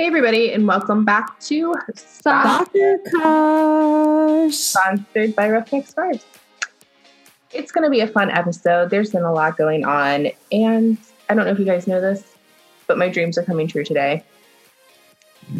[0.00, 4.54] Hey, everybody, and welcome back to Soccer Crush.
[4.54, 6.24] sponsored by Roughneck Scarves.
[7.52, 8.88] It's going to be a fun episode.
[8.88, 10.96] There's been a lot going on, and
[11.28, 12.34] I don't know if you guys know this,
[12.86, 14.24] but my dreams are coming true today.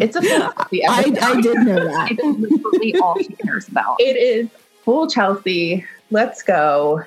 [0.00, 1.22] It's a full Chelsea I, episode.
[1.22, 2.11] I did know that.
[2.18, 3.96] It is literally all she cares about.
[4.00, 4.48] It is
[4.84, 5.84] full Chelsea.
[6.11, 7.04] Let's go.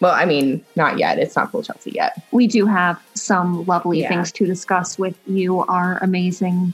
[0.00, 1.18] Well, I mean, not yet.
[1.18, 2.20] It's not full Chelsea yet.
[2.30, 4.08] We do have some lovely Yeah.
[4.08, 6.72] things to discuss with you, our amazing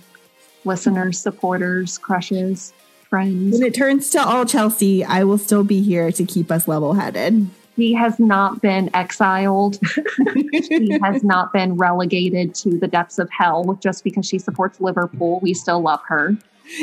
[0.65, 2.73] listeners, supporters, crushes,
[3.09, 3.55] friends.
[3.55, 6.95] When it turns to all Chelsea, I will still be here to keep us level
[6.95, 7.49] headed.
[7.77, 9.79] He has not been exiled.
[10.69, 15.41] he has not been relegated to the depths of hell just because she supports Liverpool.
[15.43, 16.37] We still love her.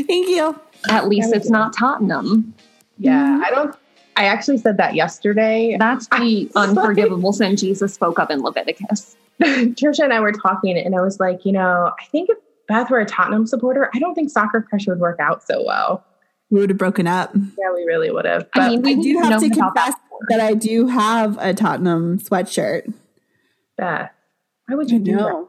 [0.08, 0.59] Thank you.
[0.89, 2.53] At least it's not Tottenham.
[2.98, 3.76] Yeah, I don't.
[4.16, 5.78] I actually said that yesterday.
[5.80, 9.16] That's the I'm unforgivable sin Jesus spoke of in Leviticus.
[9.42, 12.38] Trisha and I were talking, and I was like, you know, I think if
[12.68, 16.06] Beth were a Tottenham supporter, I don't think Soccer Crush would work out so well.
[16.50, 17.31] We would have broken up.
[17.34, 18.48] Yeah, we really would have.
[18.53, 20.20] I mean, I do have to confess before.
[20.30, 22.94] that I do have a Tottenham sweatshirt.
[23.78, 24.12] Beth,
[24.68, 25.48] why would you do that?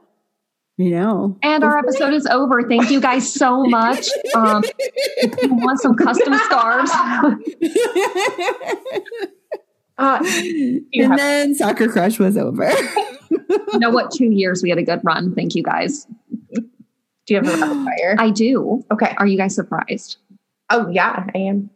[0.78, 1.38] You know.
[1.42, 2.62] And our episode is over.
[2.68, 4.08] Thank you guys so much.
[4.34, 4.64] Um,
[5.18, 6.90] if you want some custom scarves,
[9.98, 12.68] Uh, and have- then Soccer Crush was over.
[13.30, 14.10] you know what?
[14.10, 15.34] Two years we had a good run.
[15.34, 16.06] Thank you guys.
[16.54, 16.64] do
[17.28, 18.16] you have a rapid fire?
[18.18, 18.82] I do.
[18.90, 19.14] okay.
[19.18, 20.16] Are you guys surprised?
[20.70, 21.70] Oh yeah, I am.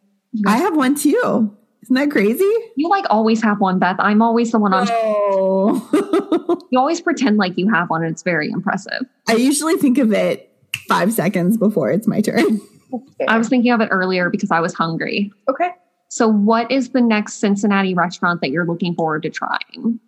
[0.47, 1.55] I have one too.
[1.87, 2.53] Isn't that crazy?
[2.75, 3.95] You like always have one, Beth.
[4.01, 4.89] I'm always the one on.
[4.91, 6.63] Oh.
[6.71, 9.03] You always pretend like you have one, and it's very impressive.
[9.29, 10.53] I usually think of it
[10.89, 12.61] five seconds before it's my turn.
[13.29, 15.33] I was thinking of it earlier because I was hungry.
[15.49, 15.71] okay.
[16.09, 20.01] So, what is the next Cincinnati restaurant that you're looking forward to trying?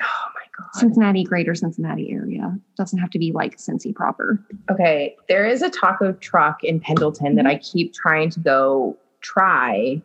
[0.00, 0.68] Oh my god.
[0.74, 2.56] Cincinnati, greater Cincinnati area.
[2.76, 4.44] Doesn't have to be like Cincy proper.
[4.70, 7.56] Okay, there is a taco truck in Pendleton that mm-hmm.
[7.56, 10.00] I keep trying to go try,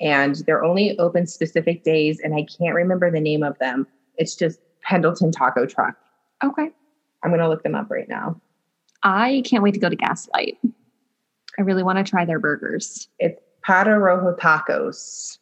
[0.00, 3.86] and they're only open specific days, and I can't remember the name of them.
[4.16, 5.96] It's just Pendleton Taco Truck.
[6.44, 6.70] Okay.
[7.22, 8.40] I'm gonna look them up right now.
[9.02, 10.58] I can't wait to go to Gaslight.
[11.58, 13.08] I really want to try their burgers.
[13.18, 15.38] It's Para Rojo Tacos.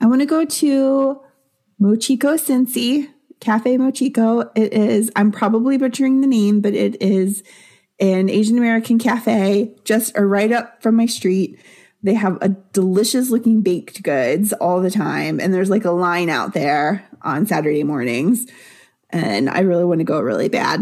[0.00, 1.20] I want to go to
[1.80, 3.08] Mochico Cincy,
[3.40, 4.50] Cafe Mochico.
[4.54, 7.42] It is, I'm probably butchering the name, but it is
[7.98, 11.58] an Asian American cafe just right up from my street.
[12.06, 15.40] They have a delicious looking baked goods all the time.
[15.40, 18.46] And there's like a line out there on Saturday mornings.
[19.10, 20.80] And I really want to go really bad,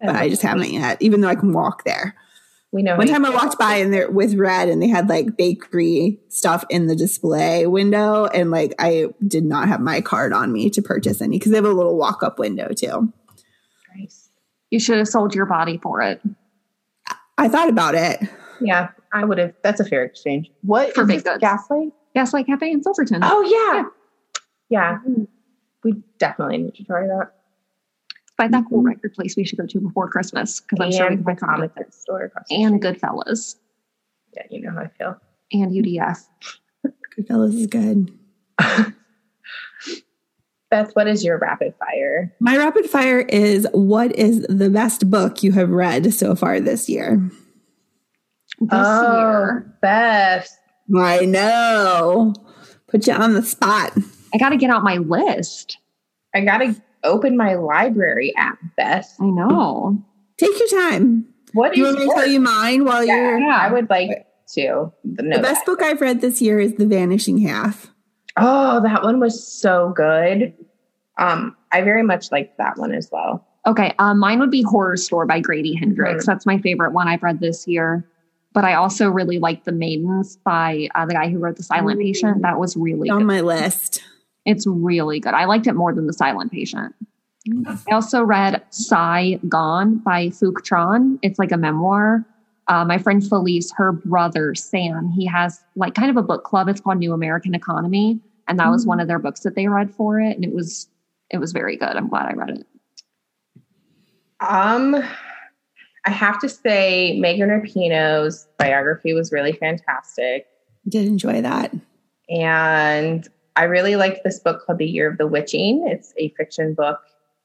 [0.00, 2.16] but I just haven't yet, even though I can walk there.
[2.72, 5.36] We know One time I walked by and there with Red and they had like
[5.36, 10.50] bakery stuff in the display window and like I did not have my card on
[10.50, 13.12] me to purchase any because they have a little walk up window too.
[13.94, 14.30] Nice.
[14.70, 16.22] You should have sold your body for it.
[17.36, 18.20] I thought about it.
[18.62, 19.52] Yeah, I would have.
[19.62, 20.50] That's a fair exchange.
[20.62, 21.38] What For is this, goods.
[21.40, 21.92] Gaslight?
[22.14, 23.20] Gaslight Cafe in Silverton.
[23.22, 23.84] Oh yeah,
[24.68, 24.98] yeah.
[25.84, 27.32] We definitely need to try that.
[28.36, 28.86] Find that cool Mhm.
[28.86, 31.40] record place we should go to before Christmas because I'm sure we and can the
[31.40, 31.76] find comic it.
[31.76, 33.00] book store And street.
[33.00, 33.56] Goodfellas
[34.34, 35.16] Yeah, you know how I feel.
[35.52, 36.26] and UDF.
[37.18, 38.10] Goodfellas is good.
[40.70, 42.32] Beth, what is your rapid fire?
[42.40, 46.88] My rapid fire is what is the best book you have read so far this
[46.88, 47.20] year?
[48.70, 49.18] This Oh.
[49.18, 50.58] year, Beth.
[50.96, 52.34] I know.
[52.88, 53.92] Put you on the spot.
[54.34, 55.78] I got to get out my list.
[56.34, 56.74] I gotta
[57.04, 59.14] open my library app, Beth.
[59.20, 60.02] I know.
[60.38, 61.26] Take your time.
[61.52, 63.58] What Do you want me to tell you mine while Yeah, you're Yeah.
[63.60, 65.42] I would like to the that.
[65.42, 67.90] best book I've read this year is The Vanishing Half.
[68.38, 70.54] Oh, that one was so good.
[71.18, 73.46] Um, I very much liked that one as well.
[73.66, 76.24] Okay, um, mine would be Horrorstör by Grady Hendrix.
[76.24, 76.26] Mhm.
[76.26, 78.06] That's my favorite one I've read this year.
[78.52, 81.98] But I also really like The Maidens by uh, the guy who wrote The Silent
[81.98, 82.02] Ooh.
[82.02, 82.42] Patient.
[82.42, 83.26] That was really on good.
[83.26, 84.02] my list.
[84.44, 85.32] It's really good.
[85.34, 86.94] I liked it more than The Silent Patient.
[87.66, 91.18] I also read Sigh, Gone by Phuc Tran.
[91.22, 92.24] It's like a memoir.
[92.68, 96.68] Uh, my friend Felice, her brother Sam, he has like kind of a book club.
[96.68, 98.88] It's called New American Economy, and that was Mm.
[98.88, 100.88] one of their books that they read for it, and it was
[101.30, 101.88] it was very good.
[101.96, 102.66] I'm glad I read it.
[104.40, 105.02] Um,
[106.04, 110.46] I have to say, Megan Rapinoe's biography was really fantastic.
[110.88, 111.72] Did enjoy that.
[112.28, 115.86] And I really liked this book called The Year of the Witching.
[115.88, 116.98] It's a fiction book,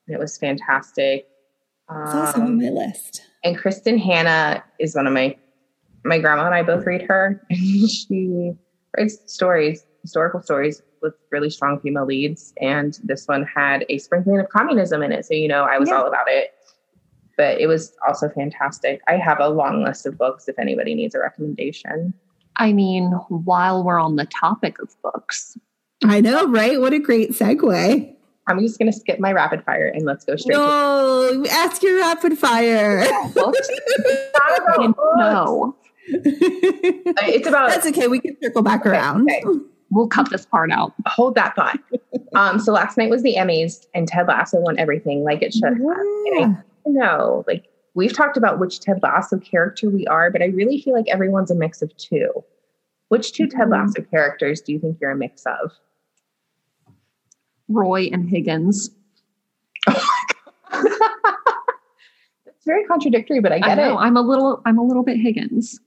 [0.08, 1.28] and it was fantastic.
[1.90, 3.22] It's also on Um, my list.
[3.44, 5.38] and Kristin Hannah is one of my
[6.04, 7.42] my grandma and I both read her.
[7.52, 8.54] she
[8.96, 14.40] writes stories, historical stories, with really strong female leads, and this one had a sprinkling
[14.40, 15.26] of communism in it.
[15.26, 15.96] So you know, I was Yeah.
[15.98, 16.52] all about it.
[17.38, 19.00] But it was also fantastic.
[19.08, 22.14] I have a long list of books if anybody needs a recommendation.
[22.56, 25.56] I mean, while we're on the topic of books,
[26.04, 26.82] I know, right?
[26.82, 28.14] What a great segue.
[28.48, 31.84] I'm just going to skip my rapid fire and let's go straight to No, ask
[31.84, 33.06] your rapid fire.
[33.34, 33.60] books.
[33.70, 35.18] It's not about and books.
[35.18, 35.76] no,
[36.08, 38.08] It's about That's okay.
[38.08, 39.30] We can circle back Okay, around.
[39.30, 39.44] okay.
[39.92, 40.94] we'll cut this part out.
[41.06, 41.78] hold that thought.
[42.36, 45.64] Um, so last night was the Emmys, and Ted Lasso won everything like it should
[45.64, 45.72] have.
[45.74, 46.56] And Yeah.
[46.88, 50.80] I know, like we've talked about which Ted Lasso character we are, but I really
[50.82, 52.30] feel like everyone's a mix of two.
[53.10, 53.72] Which 2 Ted Mhm.
[53.72, 55.72] Lasso characters do you think you're a mix of?
[57.70, 58.90] Roy and Higgins.
[62.46, 63.94] It's very contradictory, but I I get know.
[63.98, 64.02] it.
[64.02, 64.62] I'm a little.
[64.66, 65.80] I'm a little bit Higgins.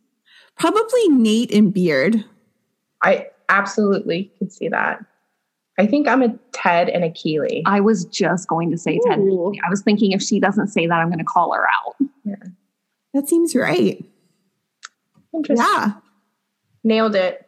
[0.58, 2.24] Probably Nate and Beard.
[3.02, 5.04] I absolutely could see that.
[5.80, 7.62] I think I'm a Ted and a Keeley.
[7.64, 9.18] I was just going to say Ted.
[9.18, 9.54] Ooh.
[9.66, 11.96] I was thinking if she doesn't say that, I'm going to call her out.
[13.14, 14.04] That seems right.
[15.34, 15.66] Interesting.
[15.66, 15.92] Yeah.
[16.84, 17.46] Nailed it.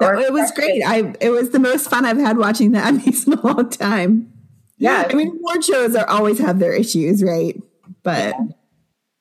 [0.00, 0.82] No, Or- it was great.
[0.84, 4.32] I it was the most fun I've had watching the Emmys in a long time.
[4.76, 5.06] Yeah.
[5.08, 7.60] I mean, award shows are always have their issues, right?
[8.02, 8.34] But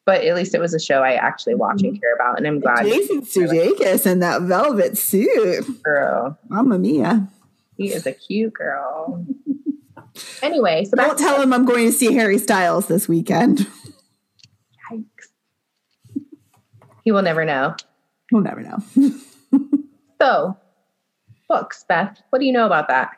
[0.05, 2.59] But at least it was a show I actually watch and care about, and I'm
[2.59, 2.83] glad.
[2.83, 7.27] Jason Sudeikis in that velvet suit, Girl, Mamma Mia!
[7.77, 9.25] He is a cute girl.
[10.41, 13.67] Anyway, so Don't tell him I'm going to see Harry Styles this weekend.
[14.91, 16.23] Yikes.
[17.03, 17.75] He will never know.
[18.31, 18.79] He'll never know.
[20.19, 20.57] So,
[21.47, 22.21] books, Beth.
[22.31, 23.11] What do you know about that?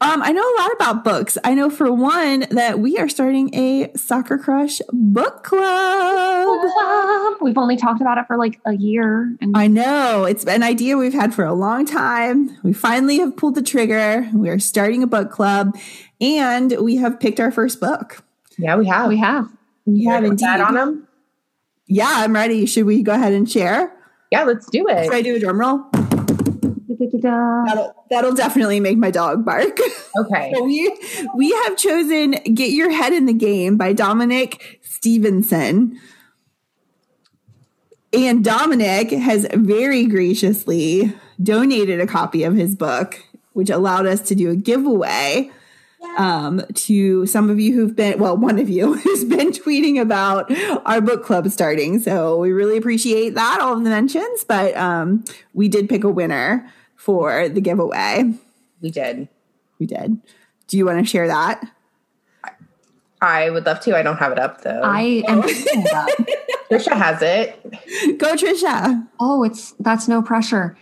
[0.00, 1.38] Um, I know a lot about books.
[1.44, 7.38] I know for one that we are starting a Soccer Crush book club.
[7.40, 10.96] We've only talked about it for like a year, and I know it's an idea
[10.96, 12.56] we've had for a long time.
[12.62, 14.28] We finally have pulled the trigger.
[14.34, 15.76] We are starting a book club,
[16.20, 18.22] and we have picked our first book.
[18.58, 19.08] Yeah, we have.
[19.08, 19.46] we have.
[19.86, 20.44] We have indeed.
[20.44, 21.08] on them.
[21.86, 22.66] Yeah, I'm ready.
[22.66, 23.92] Should we go ahead and share?
[24.30, 25.04] Yeah, let's do it.
[25.04, 25.14] Should.
[25.14, 25.84] I do a drum roll?
[27.66, 29.78] That'll, that'll definitely make my dog bark.
[30.16, 30.52] Okay.
[30.60, 30.98] So we
[31.36, 35.98] we have chosen "Get Your Head in the Game" by Dominic Stevenson,
[38.12, 43.22] and Dominic has very graciously donated a copy of his book,
[43.52, 45.50] which allowed us to do a giveaway
[46.16, 50.50] um, to some of you who've been well, one of you who's been tweeting about
[50.86, 52.00] our book club starting.
[52.00, 54.44] So we really appreciate that, all of the mentions.
[54.44, 55.24] But um,
[55.54, 56.70] we did pick a winner
[57.00, 58.34] for the giveaway.
[58.82, 59.26] We did.
[59.78, 60.18] We did.
[60.68, 61.64] Do you want to share that?
[63.22, 63.96] I would love to.
[63.96, 64.82] I don't have it up though.
[64.84, 65.42] I am.
[65.42, 66.46] picking it.
[66.70, 68.18] Trisha has it.
[68.18, 69.08] Go, Trisha.
[69.18, 70.76] Oh, it's that's no pressure.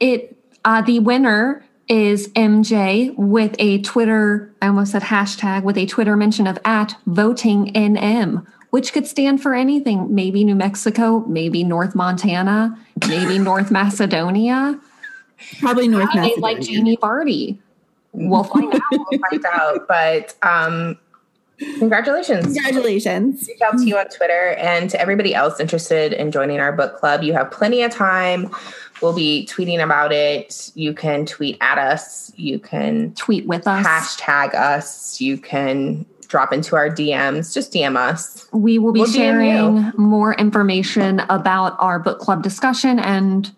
[0.00, 4.54] It uh, the winner is MJ with a Twitter.
[4.62, 9.42] I almost said hashtag with a Twitter mention of at voting NM, which could stand
[9.42, 10.14] for anything.
[10.14, 14.80] Maybe New Mexico, maybe North Montana, maybe North Macedonia.
[15.60, 16.40] Probably North They Macedonia.
[16.42, 17.58] like Jamie Vardy.
[18.12, 18.80] We'll find out.
[18.90, 19.86] We'll find out.
[19.88, 20.98] But um,
[21.78, 22.44] congratulations.
[22.54, 23.46] Congratulations.
[23.48, 26.96] reach out to you on Twitter and to everybody else interested in joining our book
[26.96, 27.22] club.
[27.22, 28.50] You have plenty of time.
[29.02, 30.72] We'll be tweeting about it.
[30.74, 32.32] You can tweet at us.
[32.36, 33.86] You can Tweet with us.
[33.86, 35.20] hashtag us.
[35.20, 37.54] You can drop into our DMs.
[37.54, 38.48] Just DM us.
[38.52, 43.50] We will be We'll sharing more information about our book club discussion and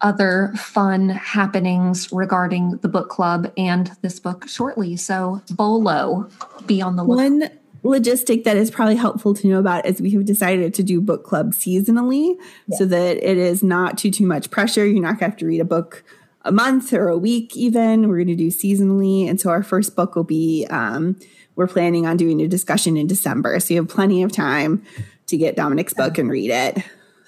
[0.00, 4.96] other fun happenings regarding the book club and this book shortly.
[4.96, 6.28] So, Bolo,
[6.66, 7.22] be on the lookout.
[7.22, 7.50] One
[7.84, 11.24] logistic that is probably helpful to know about is we have decided to do book
[11.24, 12.36] club seasonally
[12.76, 14.86] so that it is not too too much pressure.
[14.86, 16.04] You're not going to have to read a book
[16.42, 18.08] a month or a week even.
[18.08, 19.28] We're going to do seasonally.
[19.28, 21.16] And so our first book will be um,
[21.56, 23.58] we're planning on doing a discussion in December.
[23.60, 24.84] So you have plenty of time
[25.26, 26.84] to get Dominic's book and read it.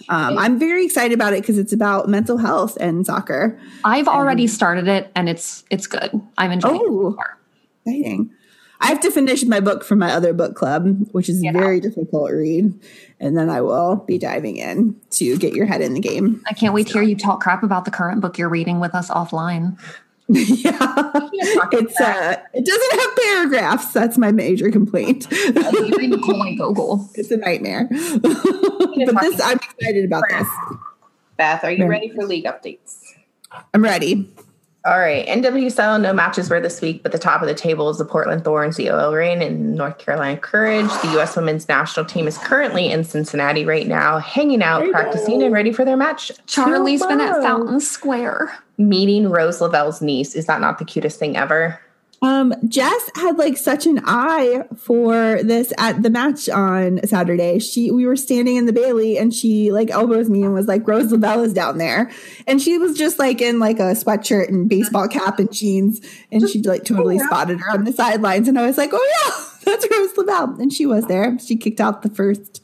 [0.09, 3.59] Um, I'm very excited about it because it's about mental health and soccer.
[3.85, 6.11] I've already started it and it's it's good.
[6.38, 7.11] I'm enjoying it Oh.
[7.11, 7.38] so far.
[7.87, 8.30] Exciting.
[8.83, 11.80] I have to finish my book from my other book club, which is a very
[11.80, 12.73] difficult read.
[13.21, 16.42] And then I will be diving in to get your head in the game.
[16.49, 18.95] I can't wait to hear you talk crap about the current book you're reading with
[18.95, 19.78] us offline.
[20.35, 21.11] yeah.
[21.73, 23.93] It's uh it doesn't have paragraphs.
[23.93, 25.27] That's my major complaint.
[25.31, 27.09] You read Nikolai Gogol.
[27.15, 27.89] it's a nightmare.
[28.23, 30.47] but this I'm excited about this.
[31.37, 33.15] Beth, are you ready for league updates?
[33.75, 34.31] I'm ready.
[34.87, 35.27] All right.
[35.27, 38.45] NWSL, no matches were this week, but the top of the table is the Portland
[38.45, 40.89] Thorns, the OL Reign, and North Carolina Courage.
[41.03, 41.37] The U.S.
[41.37, 45.47] women's national team is currently in Cincinnati right now, hanging out, practicing, go.
[45.47, 46.33] and ready for their match.
[46.47, 47.43] Charlie's been at.
[47.43, 48.55] Fountain Square.
[48.81, 50.35] Meeting Rose Lavelle's niece.
[50.35, 51.79] Is that not the cutest thing ever?
[52.23, 57.59] Um, Jess had like such an eye for this at the match on Saturday.
[57.61, 60.87] She we were standing in the Bailey and she like elbows me and was like,
[60.87, 62.11] Rose Lavelle is down there.
[62.47, 66.01] And she was just like in like a sweatshirt and baseball cap and jeans.
[66.31, 68.49] And she like totally spotted her on the sidelines.
[68.49, 70.61] And I was like, Oh yeah, that's Rose Lavelle.
[70.61, 71.39] And she was there.
[71.39, 72.63] She kicked out the first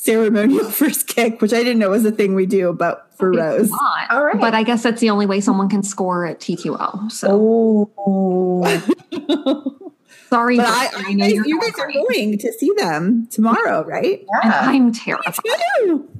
[0.00, 3.70] ceremonial first kick, which I didn't know was a thing we do, but for Rose.
[3.70, 4.10] Not.
[4.10, 4.40] All right.
[4.40, 7.12] But I guess that's the only way someone can score at TQL.
[7.12, 8.62] So Oh,
[10.30, 10.56] sorry.
[10.56, 11.94] But but I, I, know you're you not guys are right.
[12.08, 14.20] going to see them tomorrow, right?
[14.42, 14.60] And yeah.
[14.62, 15.34] I'm terrified.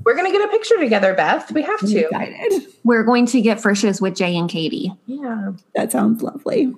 [0.05, 1.51] We're gonna get a picture together, Beth.
[1.53, 1.99] We have I'm to.
[2.01, 2.67] excited.
[2.85, 4.93] We're going to get frishes with Jay and Katie.
[5.07, 5.53] Yeah.
[5.75, 6.73] That sounds lovely.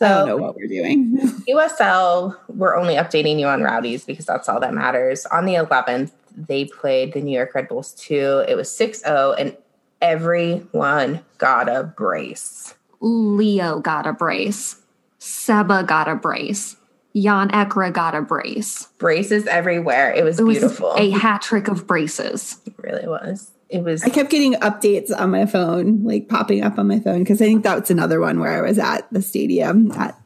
[0.00, 1.16] I don't know So what we're doing.
[1.48, 5.26] USL, we're only updating you on Rowdies because that's all that matters.
[5.26, 8.44] On the 11th, they played the New York Red Bulls 2.
[8.48, 9.56] It was 6 0, and
[10.00, 12.74] everyone got a brace.
[13.00, 14.76] Leo got a brace.
[15.18, 16.76] Seba got a brace.
[17.14, 18.86] Yann Ekra got a brace.
[18.98, 20.12] Braces everywhere.
[20.12, 20.94] It was, It was beautiful.
[20.96, 22.58] a hat trick of braces.
[22.64, 23.50] it really was.
[23.68, 24.02] It was.
[24.04, 27.46] I kept getting updates on my phone, like popping up on my phone, because I
[27.46, 30.18] think that was another one where I was at the stadium at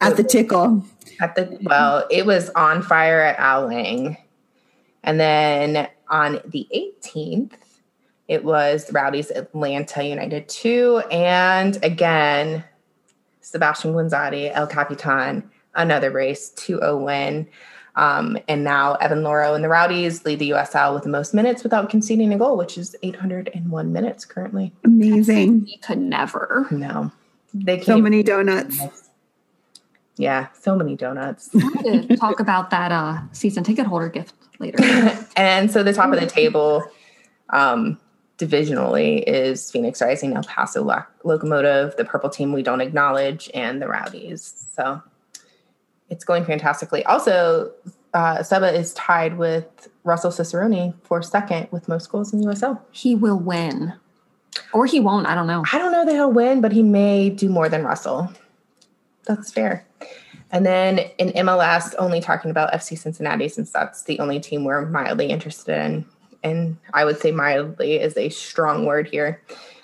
[0.00, 0.84] at the tickle.
[1.20, 4.16] At the well, it was on fire at Al Lang.
[5.02, 7.52] And then on the 18th,
[8.28, 11.02] it was the Rowdies Atlanta United 2.
[11.10, 12.64] And again,
[13.40, 17.48] Sebastian Guenzatti, El Capitan, another race, 2 0 win.
[17.96, 21.64] Um, and now Evan Louro and the Rowdies lead the USL with the most minutes
[21.64, 24.72] without conceding a goal, which is 801 minutes currently.
[24.84, 25.64] Amazing.
[25.64, 26.66] We could never.
[26.70, 27.10] No,
[27.52, 27.86] they can't.
[27.86, 29.07] So many donuts.
[30.18, 31.48] Yeah, so many donuts.
[31.48, 34.78] Could talk about that uh, season ticket holder gift later.
[35.36, 36.84] and so the top of the table
[37.50, 37.98] um,
[38.38, 43.80] divisionally is Phoenix Rising, El Paso Lo- Locomotive, the purple team we don't acknowledge, and
[43.80, 44.66] the Rowdies.
[44.74, 45.00] So
[46.10, 47.04] it's going fantastically.
[47.04, 47.72] Also,
[48.12, 52.80] uh, Seba is tied with Russell Cicerone for second with most goals in USL.
[52.90, 53.94] he will win.
[54.72, 55.26] Or he won't.
[55.26, 55.62] I don't know.
[55.72, 58.32] I don't know that he'll win, but he may do more than Russell.
[59.28, 59.86] That's fair.
[60.50, 64.86] And then in MLS, only talking about FC Cincinnati since that's the only team we're
[64.86, 66.06] mildly interested in.
[66.42, 69.42] And I would say mildly is a strong word here.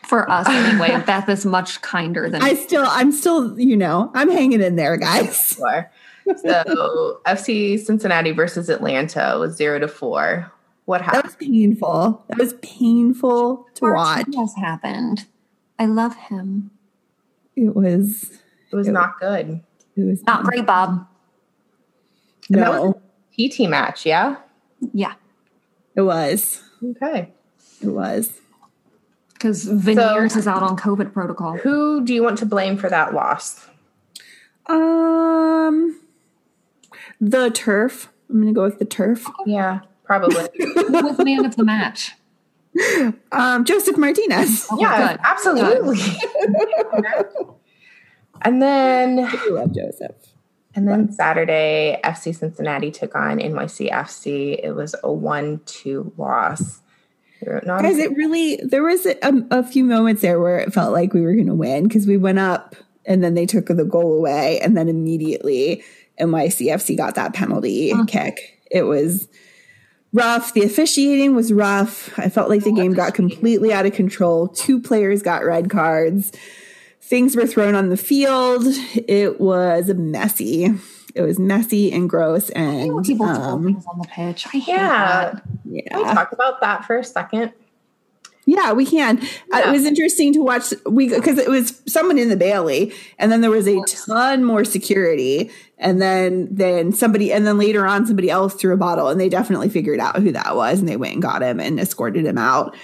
[0.09, 4.31] For us, anyway, Beth is much kinder than I still, I'm still, you know, I'm
[4.31, 5.53] hanging in there, guys.
[5.57, 5.91] Four.
[6.37, 10.51] So FC Cincinnati versus Atlanta was zero to four.
[10.87, 11.25] What happened?
[11.25, 12.25] That was painful.
[12.29, 14.27] That was painful to watch.
[14.29, 15.27] What has happened.
[15.79, 16.71] I love him.
[17.57, 18.39] It was,
[18.75, 19.61] It was not good.
[19.97, 21.07] it was Not great, Bob.
[22.51, 23.01] And that was No,
[23.39, 24.37] a PT match, yeah?
[24.93, 25.15] Yeah,
[25.95, 26.61] it was.
[26.83, 27.33] Okay.
[27.81, 28.41] It was.
[29.35, 31.57] because Veneers is out on COVID protocol.
[31.59, 33.69] Who do you want to blame for that loss?
[34.67, 36.01] Um,
[37.21, 38.09] the turf.
[38.29, 39.25] I'm gonna go with the turf.
[39.47, 40.49] Yeah, probably.
[40.59, 42.13] Who was man of the match?
[43.31, 44.67] Um, Josef Martinez.
[44.71, 45.21] Oh, yeah, good.
[45.23, 45.99] absolutely.
[48.43, 50.13] and then I love Josef.
[50.75, 54.61] and then Saturday, FC Cincinnati took on NYCFC.
[54.63, 56.81] It was a one-two loss.
[57.43, 61.13] Guys, it really there was a, um, a few moments there where it felt like
[61.13, 62.75] we were going to win because we went up
[63.05, 65.85] and then they took the goal away and then immediately
[66.21, 68.05] NYCFC got that penalty oh.
[68.07, 68.63] kick.
[68.71, 69.29] It was
[70.13, 70.55] rough.
[70.55, 72.17] The officiating was rough.
[72.19, 74.49] I felt like the oh, game got completely out of control.
[74.49, 76.33] Two players got red cards.
[77.07, 78.65] Things were thrown on the field.
[78.67, 80.73] It was messy.
[81.15, 84.47] It was messy and gross I and people um, things on the pitch.
[84.47, 85.31] I hate yeah.
[85.33, 85.43] that.
[85.43, 86.15] Can we yeah.
[86.15, 87.53] talk about that for a second?
[88.47, 89.21] Yeah, we can.
[89.53, 93.33] Uh, it was interesting to watch we because it was someone in the Bailey, and
[93.33, 98.07] then there was a ton more security, and then then somebody, and then later on
[98.07, 100.97] somebody else threw a bottle, and they definitely figured out who that was, and they
[100.97, 102.77] went and got him and escorted him out.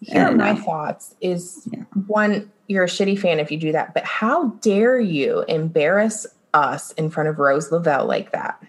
[0.00, 1.68] Here are And, my uh, thoughts is
[2.06, 6.92] one, you're a shitty fan if you do that, but how dare you embarrass us
[6.92, 8.62] in front of Rose Lavelle like that?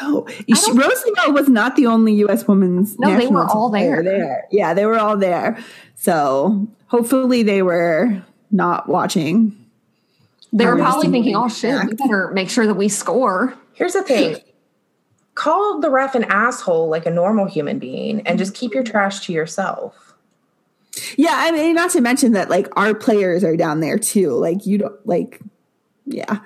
[0.00, 2.48] No, she, Rose Lavelle was not the only U.S.
[2.48, 2.98] women's.
[2.98, 4.18] No, they national were all team player there.
[4.18, 4.44] there.
[4.50, 5.62] Yeah, they were all there.
[5.94, 9.54] So hopefully they were not watching.
[10.52, 11.56] They were probably thinking, "Oh react.
[11.56, 14.36] shit, we better make sure that we score." Here's the thing.
[15.34, 19.26] Call the ref an asshole like a normal human being and just keep your trash
[19.26, 20.03] to yourself.
[21.16, 24.30] Yeah, I mean, not to mention that like our players are down there too.
[24.30, 25.40] Like you don't like,
[26.06, 26.40] yeah,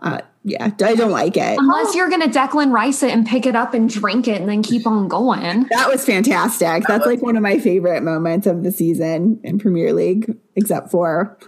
[0.00, 0.70] uh, yeah.
[0.82, 1.58] I don't like it.
[1.58, 4.62] Unless you're gonna Declan Rice it and pick it up and drink it and then
[4.62, 5.66] keep on going.
[5.70, 6.84] That was fantastic.
[6.86, 11.38] That's like one of my favorite moments of the season in Premier League, except for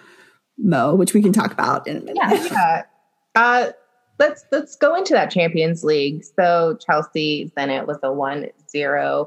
[0.59, 2.17] Mo, which we can talk about in a minute.
[2.17, 2.45] Yeah.
[2.51, 2.83] yeah.
[3.35, 3.71] Uh,
[4.19, 6.25] let's let's go into that Champions League.
[6.25, 9.27] So Chelsea, then it was a 1-0.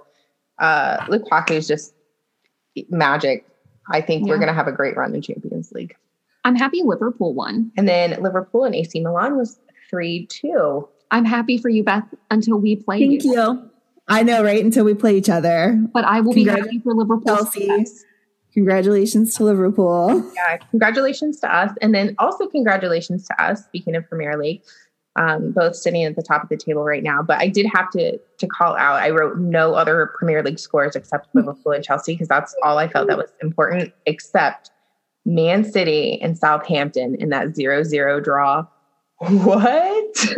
[0.58, 1.94] Uh, Lukaku is just
[2.90, 3.46] magic.
[3.92, 4.30] I think yeah.
[4.30, 5.96] we're going to have a great run in Champions League.
[6.46, 7.72] I'm happy Liverpool won.
[7.78, 9.60] And then Liverpool and AC Milan was
[9.90, 10.88] 3 2.
[11.12, 13.00] I'm happy for you, Beth, until we play.
[13.00, 13.34] Thank you.
[13.34, 13.70] you.
[14.08, 14.64] I know, right?
[14.64, 15.80] Until we play each other.
[15.94, 17.36] But I will be happy for Liverpool.
[17.36, 17.86] Chelsea.
[18.54, 20.32] Congratulations to Liverpool.
[20.36, 21.72] Yeah, congratulations to us.
[21.82, 24.64] And then also congratulations to us, speaking of Premier League,
[25.16, 27.22] um, both sitting at the top of the table right now.
[27.22, 30.96] But I did have to to call out, I wrote no other Premier League scores
[30.96, 34.72] except Liverpool and Chelsea, because that's all I felt that was important, except
[35.26, 38.66] Man City and Southampton in that zero zero draw.
[39.18, 40.36] What?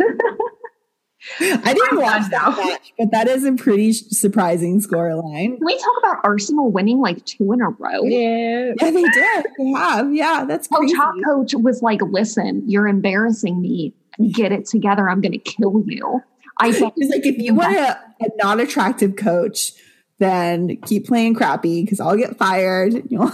[1.40, 5.56] I didn't watch that but that is a pretty surprising scoreline.
[5.56, 8.02] Can we talk about Arsenal winning like two in a row?
[8.02, 9.46] Yeah, yeah, they did.
[9.56, 10.12] They have.
[10.12, 10.94] Yeah, that's crazy.
[10.94, 13.94] Oh, top coach was like, "Listen, you're embarrassing me.
[14.32, 15.08] Get it together.
[15.08, 16.22] I'm going to kill you."
[16.58, 19.72] I He's like, if you want a, a non attractive coach,
[20.18, 22.94] then keep playing crappy because I'll get fired.
[23.10, 23.32] You know.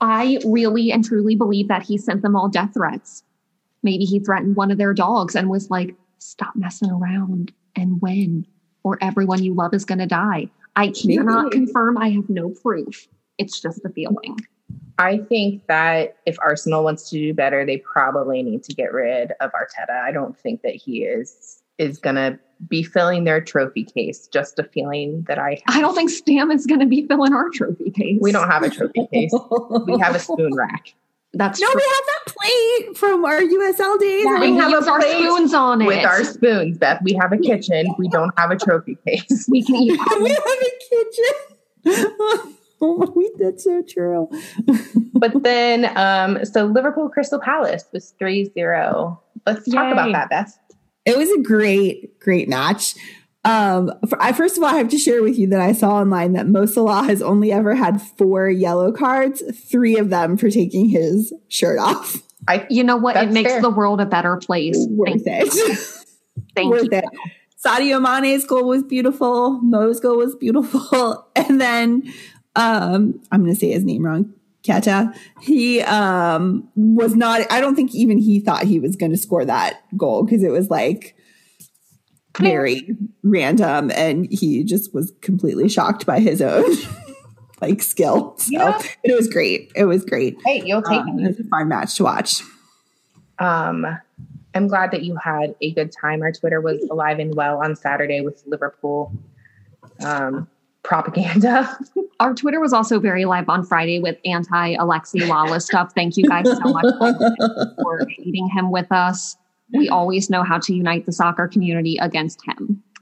[0.00, 3.22] I really and truly believe that he sent them all death threats.
[3.82, 8.46] Maybe he threatened one of their dogs and was like, stop messing around and win,
[8.82, 10.50] or everyone you love is going to die.
[10.76, 11.66] I cannot Maybe.
[11.66, 11.96] confirm.
[11.96, 13.06] I have no proof.
[13.38, 14.36] It's just a feeling.
[14.98, 19.32] I think that if Arsenal wants to do better, they probably need to get rid
[19.40, 20.00] of Arteta.
[20.02, 24.28] I don't think that he is is going to be filling their trophy case.
[24.28, 25.76] Just a feeling that I have.
[25.76, 28.18] I don't think Stam is going to be filling our trophy case.
[28.20, 29.32] We don't have a trophy case.
[29.86, 30.94] we have a spoon rack.
[31.36, 31.80] That's no, true.
[31.80, 34.24] we have that plate from our USL days.
[34.24, 36.78] Yeah, we, we have our spoons on it with our spoons.
[36.78, 37.92] Beth, we have a kitchen.
[37.98, 39.46] We don't have a trophy case.
[39.48, 39.98] We can eat.
[40.20, 40.72] we have a
[41.84, 42.56] kitchen.
[43.16, 44.28] Oh, that's so true.
[45.14, 49.20] but then, um, so Liverpool Crystal Palace was 3 0.
[49.46, 49.92] Let's talk Yay.
[49.92, 50.58] about that, Beth.
[51.04, 52.94] It was a great, great match.
[53.44, 55.96] Um, for, I first of all I have to share with you that I saw
[55.96, 60.50] online that Mo Salah has only ever had four yellow cards, three of them for
[60.50, 62.16] taking his shirt off.
[62.48, 63.16] I, you know what?
[63.16, 63.62] It makes fair.
[63.62, 64.76] the world a better place.
[64.90, 65.78] Worth Thank it.
[66.54, 66.98] Thank Worth you.
[66.98, 67.04] It.
[67.64, 69.60] Sadio Mane's goal was beautiful.
[69.62, 72.12] Mo's goal was beautiful, and then
[72.56, 74.32] um, I'm going to say his name wrong.
[74.62, 77.42] Keita, he um, was not.
[77.52, 80.50] I don't think even he thought he was going to score that goal because it
[80.50, 81.14] was like
[82.38, 86.64] very random and he just was completely shocked by his own
[87.60, 88.34] like skill.
[88.38, 88.82] So yeah.
[89.04, 89.70] it was great.
[89.76, 90.38] It was great.
[90.44, 91.28] Hey, you'll take um, it.
[91.28, 92.42] was a fun match to watch.
[93.38, 93.86] Um
[94.54, 96.22] I'm glad that you had a good time.
[96.22, 99.12] Our Twitter was alive and well on Saturday with Liverpool
[100.04, 100.48] um,
[100.84, 101.76] propaganda.
[102.20, 105.92] Our Twitter was also very live on Friday with anti Alexi Lalas stuff.
[105.94, 106.86] Thank you guys so much
[107.82, 109.36] for hating him with us
[109.74, 112.82] we always know how to unite the soccer community against him.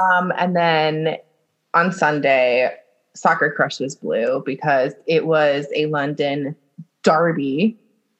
[0.00, 1.16] Um, and then
[1.74, 2.70] on Sunday,
[3.16, 6.54] Soccer Crush was blue because it was a London
[7.02, 7.76] derby.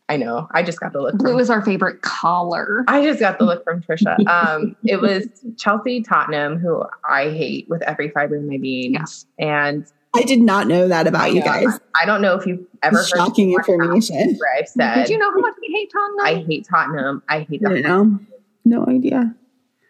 [0.09, 0.47] I know.
[0.53, 1.16] I just got the look.
[1.16, 2.85] Blue from, is our favorite color.
[2.87, 4.16] I just got the look from Trisha.
[4.27, 8.95] Um, it was Chelsea Tottenham, who I hate with every fiber in my being.
[8.95, 9.27] Yes.
[9.38, 11.79] And I did not know that about you guys.
[12.01, 14.37] I don't know if you've ever heard shocking information.
[14.38, 16.27] Where I've said, did you know how much we hate Tottenham?
[16.27, 17.23] I hate Tottenham.
[17.29, 17.62] I hate.
[17.66, 18.19] I know.
[18.64, 19.19] No idea.
[19.19, 19.35] Um,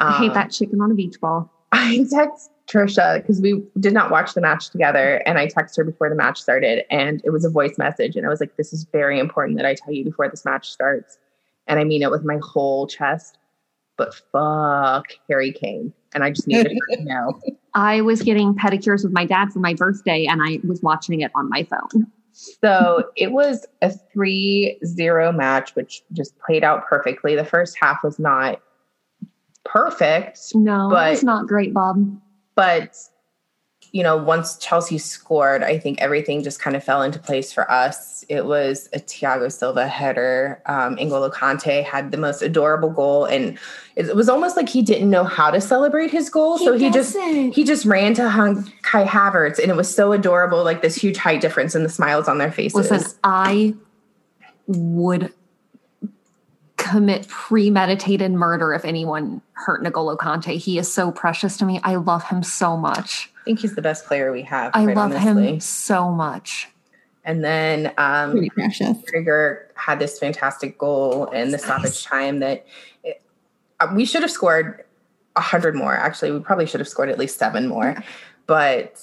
[0.01, 1.51] I hate that chicken on a beach ball.
[1.73, 5.85] I text Trisha because we did not watch the match together, and I texted her
[5.85, 8.73] before the match started, and it was a voice message, and I was like, "This
[8.73, 11.19] is very important that I tell you before this match starts,"
[11.67, 13.39] and I mean it with my whole chest.
[13.97, 17.41] But fuck Harry Kane, and I just needed to know.
[17.75, 21.31] I was getting pedicures with my dad for my birthday and I was watching it
[21.35, 22.07] on my phone.
[22.33, 27.35] So it was a 3 0 match, which just played out perfectly.
[27.35, 28.61] The first half was not
[29.65, 30.55] perfect.
[30.55, 32.19] No, but, it's not great, Bob.
[32.57, 32.97] But
[33.93, 37.71] you know, once Chelsea scored, I think everything just kind of fell into place for
[37.71, 38.27] us.
[38.29, 40.61] It was a Thiago Silva header.
[40.67, 43.59] Um, N'Golo Kante had the most adorable goal, and
[43.95, 46.59] it, was almost like he didn't know how to celebrate his goal.
[46.59, 47.53] He so he doesn't.
[47.53, 50.97] just he just ran to hung Kai Havertz, and it was so adorable, like this
[50.97, 52.91] huge height difference and the smiles on their faces.
[52.91, 53.75] Listen, I
[54.67, 55.33] would
[56.91, 60.57] commit premeditated murder if anyone hurt N'Golo Kante.
[60.57, 61.81] He is so precious to me.
[61.83, 64.73] I love him so much I think he's the best player we have.
[64.75, 65.51] I love honestly.
[65.51, 66.69] him so much.
[67.25, 68.97] And then um, Pretty precious.
[69.07, 72.67] Trigger had this fantastic goal in the stoppage time that
[73.05, 73.23] it,
[73.79, 74.85] uh, we should have scored
[75.37, 75.95] a hundred more.
[75.95, 78.03] Actually, we probably should have scored at least seven more.
[78.49, 79.01] But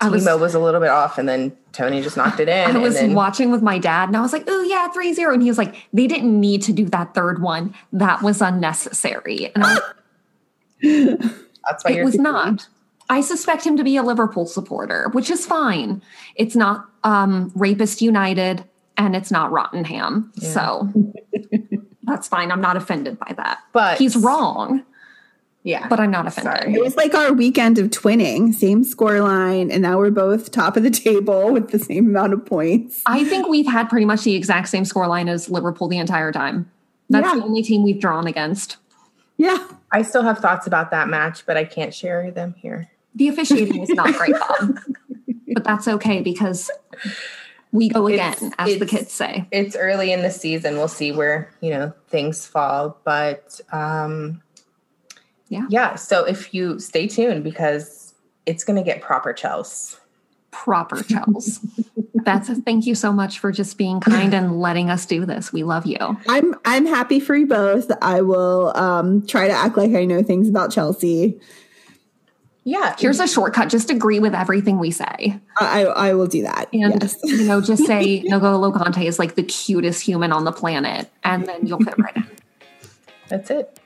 [0.00, 2.76] I was, Timo was a little bit off, and then Tony just knocked it in.
[2.76, 5.34] I was then, watching with my dad and I was like, oh, yeah, 3 0.
[5.34, 7.74] And he was like, they didn't need to do that third one.
[7.92, 9.52] That was unnecessary.
[9.54, 9.78] And I,
[11.68, 12.68] That's why it was not.
[13.10, 16.02] I suspect him to be a Liverpool supporter, which is fine.
[16.34, 18.64] It's not um, Rapist United
[18.96, 20.32] and it's not Rottenham.
[20.36, 20.92] So
[22.02, 22.52] that's fine.
[22.52, 23.60] I'm not offended by that.
[23.72, 24.84] But He's wrong,
[25.68, 26.62] Yeah, but I'm not offended.
[26.62, 26.74] Sorry.
[26.74, 30.78] It was like our weekend of twinning, same score line, and now we're both top
[30.78, 33.02] of the table with the same amount of points.
[33.04, 36.70] I think we've had pretty much the exact same scoreline as Liverpool the entire time.
[37.10, 37.34] That's Yeah.
[37.40, 38.78] the only team we've drawn against.
[39.36, 39.58] Yeah.
[39.92, 42.88] I still have thoughts about that match, but I can't share them here.
[43.14, 44.78] The officiating was not great, Bob.
[45.52, 46.70] but that's okay because
[47.72, 49.46] we go again, It's- as the kids say.
[49.50, 50.76] It's early in the season.
[50.78, 54.40] We'll see where you know things fall, but um,
[55.48, 55.66] Yeah.
[55.68, 55.94] yeah.
[55.94, 58.14] So if you stay tuned because
[58.46, 59.98] it's going to get proper Chels.
[60.50, 61.58] Proper Chels.
[62.14, 65.52] that's a thank you so much for just being kind and letting us do this.
[65.52, 65.98] We love you.
[66.28, 67.90] I'm I'm happy for you both.
[68.02, 71.38] I will um try to act like I know things about Chelsea.
[72.64, 73.70] Yeah, Here's a shortcut.
[73.70, 75.40] Just agree with everything we say.
[75.58, 76.68] I I will do that.
[76.72, 77.16] And, yes.
[77.24, 81.10] you know, just say N'Golo Kante is like the cutest human on the planet.
[81.24, 82.26] And then you'll fit right in.
[83.28, 83.77] that's it.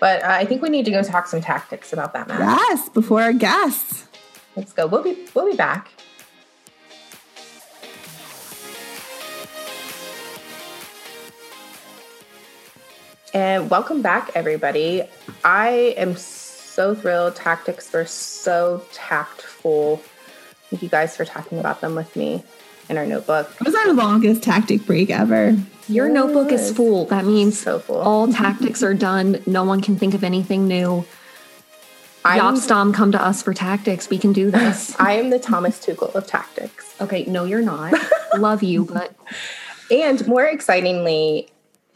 [0.00, 2.40] But uh, I think we need to go talk some tactics about that match.
[2.40, 4.06] Yes, before our guests.
[4.56, 4.86] Let's go.
[4.86, 5.90] We'll be we'll be back.
[13.32, 15.04] And welcome back, everybody.
[15.44, 17.36] I am so thrilled.
[17.36, 20.02] Tactics were so tactful.
[20.70, 22.42] Thank you guys for talking about them with me
[22.88, 23.54] in our notebook.
[23.60, 25.56] It was our longest tactic break ever.
[25.90, 27.06] Your notebook is full.
[27.06, 27.96] That means So full.
[27.98, 29.42] all tactics are done.
[29.46, 31.04] No one can think of anything new.
[32.24, 34.08] Jaap Stam, come to us for tactics.
[34.08, 34.94] We can do this.
[35.00, 36.94] I am the Thomas Tuchel of tactics.
[37.00, 37.92] Okay, no, you're not.
[38.38, 39.14] Love you, but
[39.90, 41.48] And more excitingly,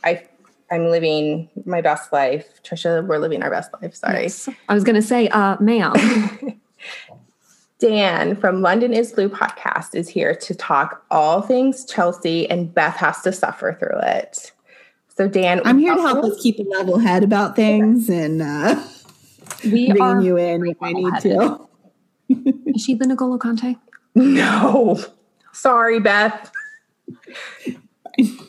[0.03, 0.25] I
[0.73, 2.61] I'm living my best life.
[2.65, 3.95] Trisha, we're living our best life.
[3.95, 4.23] Sorry.
[4.23, 4.49] Yes.
[4.69, 5.93] I was going to say, uh, ma'am,
[7.81, 12.97] Dan from London is Blue podcast is here to talk all things Chelsea, and Beth
[12.97, 14.53] has to suffer through it.
[15.17, 18.81] So, Dan, I'm here to help us keep a level head about things and uh
[19.65, 20.21] we bring are.
[20.23, 21.61] you in if I need to.
[22.67, 23.79] Is she the N'Golo Kante?
[24.15, 24.99] No,
[25.53, 26.51] sorry, Beth.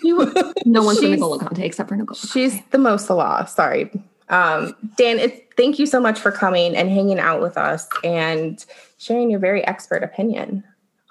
[0.03, 0.31] You,
[0.67, 2.31] No one's the She's- N'Golo Kante except for N'Golo.
[2.31, 3.47] she's the Mo Salah.
[3.47, 3.89] Sorry,
[4.29, 5.19] um, Dan.
[5.19, 8.63] It's, thank you so much for coming and hanging out with us and
[8.97, 10.63] sharing your very expert opinion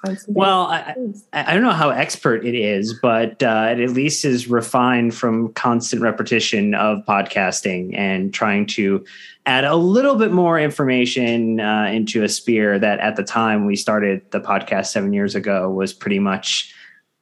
[0.07, 0.95] on Well, I.
[1.33, 5.15] I I don't know how expert it is, but uh, it at least is refined
[5.15, 9.05] from constant repetition of podcasting and trying to
[9.47, 13.77] add a little bit more information uh, into a spear that at the time we
[13.77, 16.73] started the podcast seven years ago was pretty much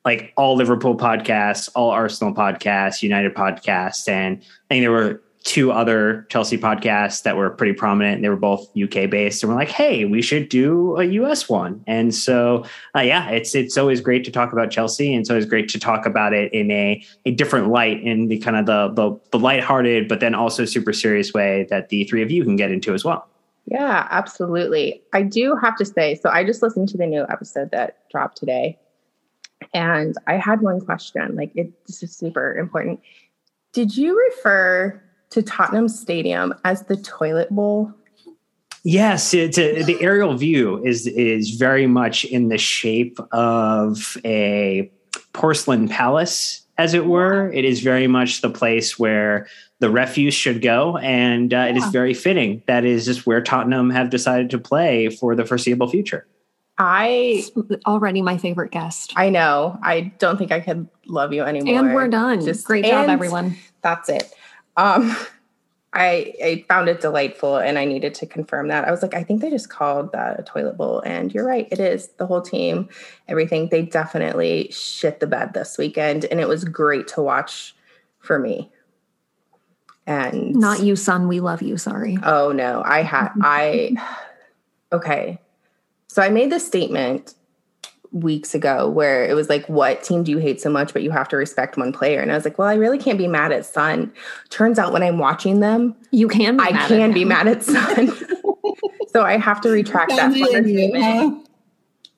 [0.04, 5.72] like all Liverpool podcasts, all Arsenal podcasts, United podcasts, and I think there were two
[5.72, 8.22] other Chelsea podcasts that were pretty prominent.
[8.22, 11.82] They were both UK based, and we're like, hey, we should do a US one.
[11.86, 12.64] And so,
[12.96, 15.80] uh, yeah, it's it's always great to talk about Chelsea, and it's always great to
[15.80, 19.38] talk about it in a a different light, in the kind of the the, the
[19.38, 22.94] lighthearted, but then also super serious way that the three of you can get into
[22.94, 23.28] as well.
[23.66, 25.02] Yeah, absolutely.
[25.12, 28.36] I do have to say, so I just listened to the new episode that dropped
[28.36, 28.78] today.
[29.72, 33.00] And I had one question, like it this is super important.
[33.72, 35.00] Did you refer
[35.32, 37.92] to Tottenham Stadium as the toilet bowl?
[38.84, 44.90] Yes, it's a, the aerial view is is very much in the shape of a
[45.32, 47.52] porcelain palace, as it were.
[47.52, 49.46] It is very much the place where
[49.78, 52.62] the refuse should go, and uh, it is very fitting.
[52.66, 56.26] That is just where Tottenham have decided to play for the foreseeable future.
[56.78, 57.44] I
[57.86, 59.12] Already my favorite guest.
[59.14, 59.78] I know.
[59.82, 61.78] I don't think I could love you anymore.
[61.78, 62.44] And we're done.
[62.44, 63.56] Just- Great job, everyone.
[63.82, 64.32] That's it.
[64.76, 65.16] Um
[65.94, 68.88] I, I found it delightful and I needed to confirm that.
[68.88, 71.00] I was like, I think they just called that a toilet bowl.
[71.00, 72.08] And you're right, it is.
[72.16, 72.88] The whole team,
[73.28, 76.24] everything, they definitely shit the bed this weekend.
[76.24, 77.74] And it was great to watch
[78.20, 78.70] for me.
[80.06, 81.28] And Not you, son.
[81.28, 81.76] We love you.
[81.76, 82.18] Sorry.
[82.24, 83.94] Oh no, I had I
[84.92, 85.38] okay.
[86.08, 87.34] So I made this statement
[88.12, 91.10] weeks ago where it was like, what team do you hate so much, but you
[91.10, 92.20] have to respect one player?
[92.20, 94.12] And I was like, well, I really can't be mad at Son.
[94.50, 97.28] Turns out when I'm watching them, You can be I mad can at be him.
[97.28, 98.12] mad at Son.
[99.08, 100.46] so I have to retract that former you,
[100.90, 101.04] statement.
[101.04, 101.30] huh?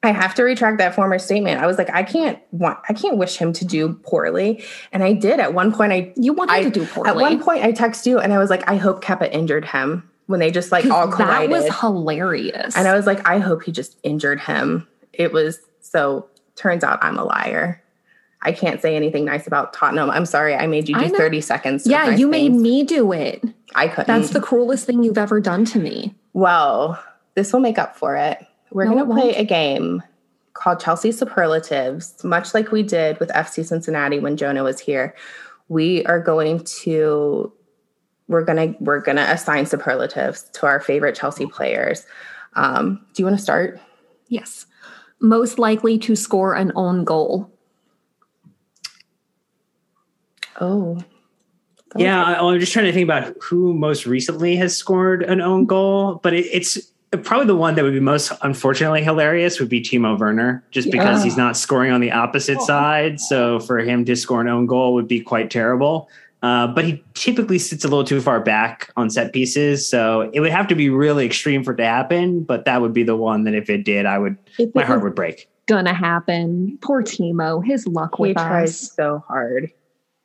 [0.03, 1.63] I have to retract that former statement.
[1.63, 4.63] I was like, I can't want I can't wish him to do poorly.
[4.93, 7.09] And I did at one point I You want him I- to do poorly.
[7.09, 10.07] at one point, I text you and I was like, I hope Kepa injured him
[10.27, 11.51] when they just like all collided.
[11.51, 12.77] That was hilarious.
[12.77, 14.87] And I was like, I hope he just injured him.
[15.15, 17.81] It was so turns out I'm a liar.
[18.43, 20.11] I can't say anything nice about Tottenham.
[20.11, 21.87] I'm sorry, I made you do 30 seconds.
[21.87, 22.63] Yeah, nice you made things.
[22.63, 23.43] me do it.
[23.75, 24.07] I couldn't.
[24.07, 26.15] That's the cruelest thing you've ever done to me.
[26.35, 27.03] Well,
[27.35, 28.45] this will make up for it.
[28.71, 29.39] We're No, going to play won't.
[29.39, 30.03] a game
[30.53, 35.15] called Chelsea Superlatives, much like we did with FC Cincinnati when Jonah was here.
[35.69, 37.51] We are going to
[38.29, 42.05] we're going to we're going to assign superlatives to our favorite Chelsea players.
[42.55, 43.81] Um, do you want to start?
[44.29, 44.67] Yes.
[45.25, 47.51] Most likely to score an own goal.
[50.61, 51.03] Oh.
[51.97, 55.65] Yeah, I, I'm just trying to think about who most recently has scored an own
[55.65, 59.81] goal, but it, it's probably the one that would be most unfortunately hilarious would be
[59.81, 61.25] Timo Werner, just because Yeah.
[61.25, 62.67] he's not scoring on the opposite oh.
[62.67, 63.19] side.
[63.19, 66.11] So for him to score an own goal would be quite terrible.
[66.45, 70.41] Uh, but he typically sits a little too far back on set pieces, so it
[70.41, 72.43] would have to be really extreme for it to happen.
[72.43, 75.03] But that would be the one that if it did, I would If my heart
[75.03, 75.49] would break.
[75.67, 76.77] Gonna happen.
[76.83, 77.65] Poor Timo.
[77.65, 78.93] His luck with He with tries us.
[78.93, 79.73] so hard.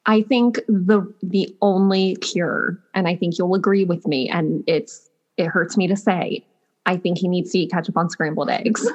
[0.08, 5.10] I think the the only cure, and I think you'll agree with me, and it's
[5.38, 6.46] it hurts me to say,
[6.86, 8.86] I think he needs to eat ketchup on scrambled eggs.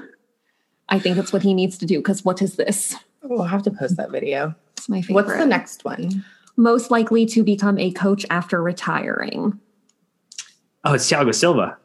[0.91, 2.01] I think that's what he needs to do.
[2.01, 2.95] Because what is this?
[3.23, 4.55] We'll have to post that video.
[4.77, 5.15] It's my favorite.
[5.25, 6.23] What's the next one?
[6.57, 9.59] Most likely to become a coach after retiring.
[10.85, 11.77] Oh, it's Thiago Silva.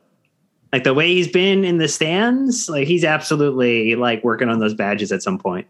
[0.71, 4.73] Like the way he's been in the stands, like he's absolutely like working on those
[4.75, 5.65] badges at some point.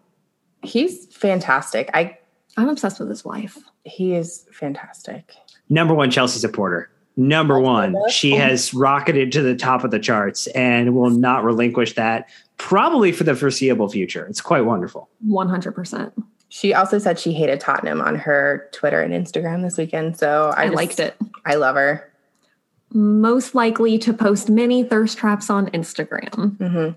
[0.64, 1.90] He's fantastic.
[1.94, 2.18] I
[2.58, 3.58] I'm obsessed with his wife.
[3.86, 5.34] he is fantastic.
[5.70, 6.90] number one Chelsea supporter.
[7.16, 7.94] Number Oh, one.
[7.94, 8.40] that's She cool.
[8.40, 13.24] has rocketed to the top of the charts and will not relinquish that probably for
[13.24, 14.26] the foreseeable future.
[14.28, 15.10] It's quite wonderful.
[15.28, 16.12] 100%.
[16.50, 20.18] She also said she hated Tottenham on her Twitter and Instagram this weekend.
[20.18, 21.16] So I, I, just- liked it.
[21.46, 22.12] I love her.
[22.92, 26.58] Most likely to post many thirst traps on Instagram.
[26.58, 26.90] hmm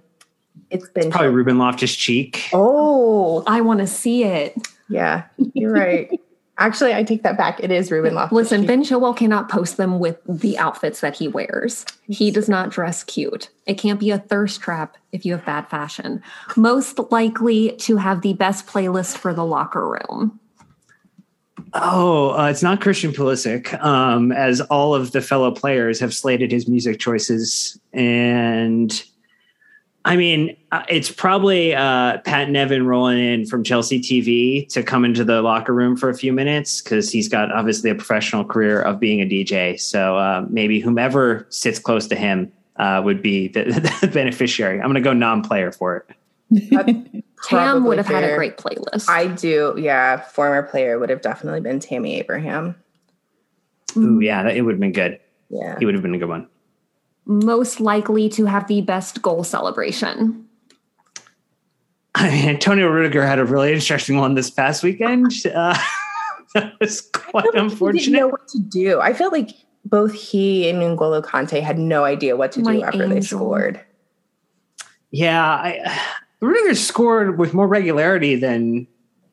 [0.71, 2.49] It's been Probably Ruben Loftus Cheek.
[2.55, 4.57] Oh, I want to see it.
[4.88, 6.09] yeah, you're right.
[6.62, 7.59] Actually, I take that back.
[7.59, 8.37] It is Ruben Loftus.
[8.37, 11.85] Listen, Ben Chilwell cannot post them with the outfits that he wears.
[12.07, 13.51] He does not dress cute.
[13.66, 16.22] It can't be a thirst trap if you have bad fashion.
[16.55, 20.38] Most likely to have the best playlist for the locker room.
[21.75, 26.53] Oh, uh, it's not Christian Pulisic, um, as all of the fellow players have slated
[26.53, 27.77] his music choices.
[27.92, 29.03] And
[30.05, 35.05] I mean, uh, it's probably uh, Pat Nevin rolling in from Chelsea TV to come
[35.05, 38.83] into the locker room for a few minutes because he's got obviously a professional career
[38.83, 39.79] of being a DJ.
[39.81, 43.65] So uh, maybe whomever sits close to him uh, would be the,
[44.01, 44.81] the beneficiary.
[44.81, 46.05] I'm going to go non player for
[46.51, 47.23] it.
[47.45, 49.09] Tam would have had a great playlist.
[49.09, 49.75] I do.
[49.77, 52.77] Yeah, former player would have definitely been Tammy Abraham.
[53.97, 55.19] Ooh, yeah, it would have been good.
[55.51, 55.79] Yeah.
[55.79, 56.49] He would have been a good one.
[57.25, 60.47] Most likely to have the best goal celebration.
[62.15, 65.33] I mean, Antonio Rudiger had a really interesting one this past weekend.
[65.55, 65.79] Uh,
[66.55, 67.61] that was quite He
[67.99, 69.01] didn't know what to do.
[69.01, 69.51] I felt like
[69.87, 73.39] both he and N'Golo Kante had no idea what to do My after they angel.
[73.39, 73.81] scored.
[75.11, 76.01] Yeah, I,
[76.41, 78.87] Rudiger scored with more regularity than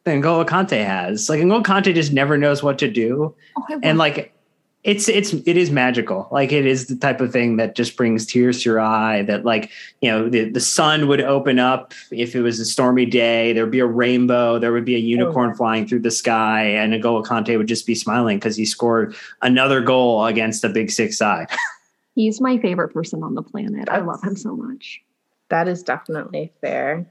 [0.06, 1.28] than N'Golo Kante has.
[1.30, 4.34] Like N'Golo Kante just never knows what to do, Oh, and love- like
[4.83, 6.27] it's it's it is magical.
[6.31, 9.23] Like it is the type of thing that just brings tears to your eye.
[9.23, 13.05] That like you know the the sun would open up if it was a stormy
[13.05, 13.51] day.
[13.51, 14.57] There would be a rainbow.
[14.57, 15.01] There would be a oh.
[15.01, 19.15] unicorn flying through the sky, and N'Golo Kante would just be smiling because he scored
[19.41, 21.47] another goal against the Big Six side.
[22.15, 23.89] he's my favorite person on the planet.
[23.89, 25.01] I love him so much.
[25.49, 27.05] That is definitely fair.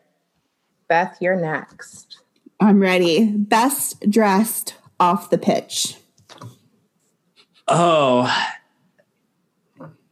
[0.88, 2.22] Beth, you're next.
[2.60, 3.26] I'm ready.
[3.26, 5.96] Best dressed off the pitch.
[7.68, 8.30] Oh,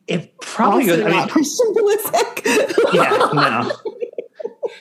[0.07, 1.07] it probably Also goes.
[1.07, 2.93] I mean, not Christian Pulisic.
[2.93, 3.73] yeah, no,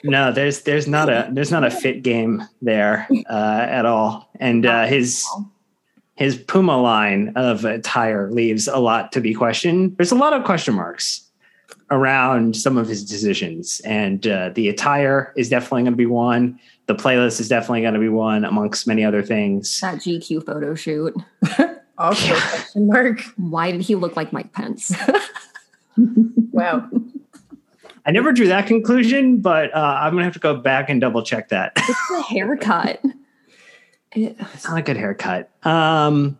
[0.04, 0.32] no.
[0.32, 4.86] There's there's not a there's not a fit game there uh, at all, and uh,
[4.86, 5.26] his
[6.14, 9.96] his Puma line of attire leaves a lot to be questioned.
[9.96, 11.22] There's a lot of question marks
[11.90, 16.58] around some of his decisions, and uh, the attire is definitely going to be one.
[16.86, 19.80] The playlist is definitely going to be one, amongst many other things.
[19.80, 21.14] That GQ photo shoot.
[21.98, 23.20] Also, question mark.
[23.36, 24.92] Why did he look like Mike Pence?
[26.52, 26.88] Wow.
[28.06, 31.00] I never drew that conclusion, but uh, I'm going to have to go back and
[31.00, 31.72] double check that.
[31.76, 33.02] It's the haircut.
[34.12, 35.50] It's not a good haircut.
[35.64, 36.38] Um,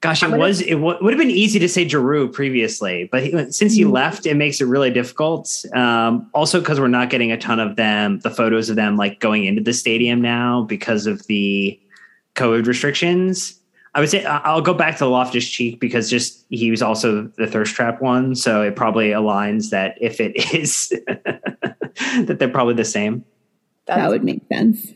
[0.00, 0.62] gosh, it I'm was.
[0.62, 4.24] It w- would have been easy to say Giroud previously, but he, since he left,
[4.24, 5.64] it makes it really difficult.
[5.74, 9.20] Um, also, because we're not getting a ton of them, the photos of them like
[9.20, 11.78] going into the stadium now because of the
[12.36, 13.59] COVID restrictions.
[13.94, 17.46] I would say I'll go back to Loftus Cheek because just he was also the
[17.46, 22.84] thirst trap one, so it probably aligns that if it is that they're probably the
[22.84, 23.24] same.
[23.86, 24.92] That would make sense.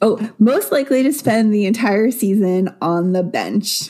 [0.00, 3.88] Oh, most likely to spend the entire season on the bench.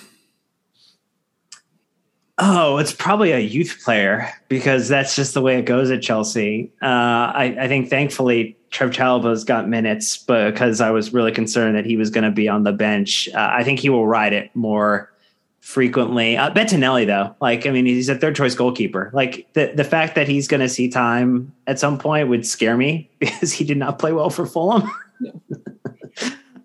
[2.38, 6.72] Oh, it's probably a youth player because that's just the way it goes at Chelsea.
[6.82, 11.76] Uh, I, I, think thankfully Trev Chalobah's got minutes, but because I was really concerned
[11.76, 14.32] that he was going to be on the bench, uh, I think he will ride
[14.32, 15.12] it more
[15.60, 16.36] frequently.
[16.36, 19.12] Uh, Bettinelli, though, like I mean, he's a third choice goalkeeper.
[19.14, 22.76] Like the the fact that he's going to see time at some point would scare
[22.76, 24.90] me because he did not play well for Fulham.
[25.20, 25.40] yeah,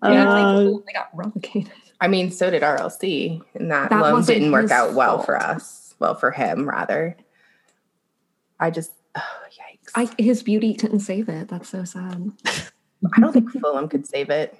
[0.02, 1.70] uh, they got relegated.
[2.00, 5.26] I mean, so did RLC, and that, that loan didn't work out well fault.
[5.26, 5.94] for us.
[6.00, 7.16] Well, for him, rather.
[8.58, 9.39] I just, yikes.
[9.94, 11.48] I, his beauty couldn't save it.
[11.48, 12.32] That's so sad.
[12.46, 14.58] I don't think Fulham could save it.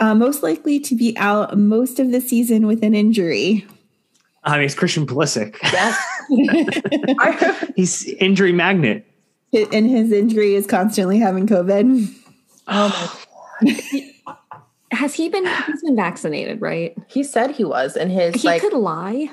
[0.00, 3.66] Uh, most likely to be out most of the season with an injury.
[4.44, 5.56] I mean, it's Christian Pulisic.
[5.62, 6.02] Yes.
[7.76, 9.06] He's injury magnet.
[9.52, 12.08] And his injury is constantly having COVID.
[12.68, 13.18] Oh
[13.64, 14.12] my God
[14.92, 16.96] has he been he's been vaccinated, right?
[17.08, 19.30] He said he was, and his he like could lie.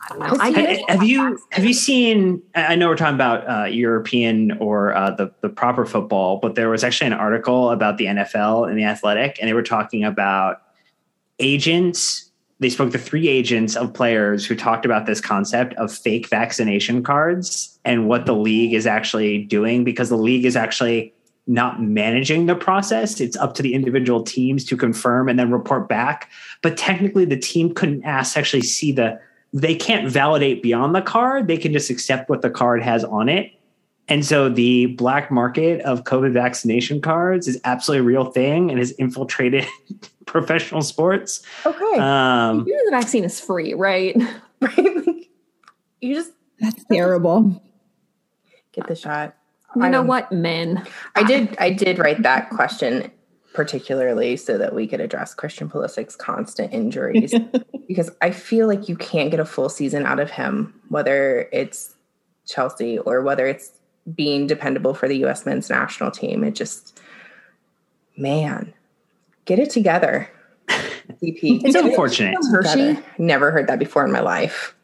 [0.00, 0.36] I don't know.
[0.38, 2.42] I have, have you have you seen?
[2.54, 6.68] I know we're talking about uh, European or uh, the the proper football, but there
[6.68, 10.62] was actually an article about the NFL and the Athletic, and they were talking about
[11.38, 12.30] agents.
[12.60, 17.04] They spoke to three agents of players who talked about this concept of fake vaccination
[17.04, 21.12] cards and what the league is actually doing because the league is actually
[21.48, 23.20] not managing the process.
[23.20, 26.30] It's up to the individual teams to confirm and then report back.
[26.62, 29.18] But technically, the team couldn't ask actually see the.
[29.52, 31.48] They can't validate beyond the card.
[31.48, 33.52] They can just accept what the card has on it.
[34.08, 38.78] And so the black market of COVID vaccination cards is absolutely a real thing and
[38.78, 39.66] has infiltrated
[40.26, 41.42] professional sports.
[41.66, 41.98] Okay.
[41.98, 44.16] Um, you know the vaccine is free, right?
[44.60, 45.28] Right.
[46.00, 47.62] you just that's terrible.
[48.72, 49.36] Get the shot.
[49.76, 50.84] You know what, men?
[51.14, 51.56] I did.
[51.60, 53.12] I did write that question
[53.58, 57.34] particularly so that we could address Christian Pulisic's constant injuries
[57.88, 61.96] because I feel like you can't get a full season out of him, whether it's
[62.46, 63.72] Chelsea or whether it's
[64.14, 65.44] being dependable for the U.S.
[65.44, 66.44] men's national team.
[66.44, 67.00] It just,
[68.16, 68.72] man,
[69.44, 70.30] get it together.
[70.68, 71.64] CP.
[71.64, 72.36] It's unfortunate.
[72.52, 72.96] Hershey.
[73.18, 74.76] Never heard that before in my life.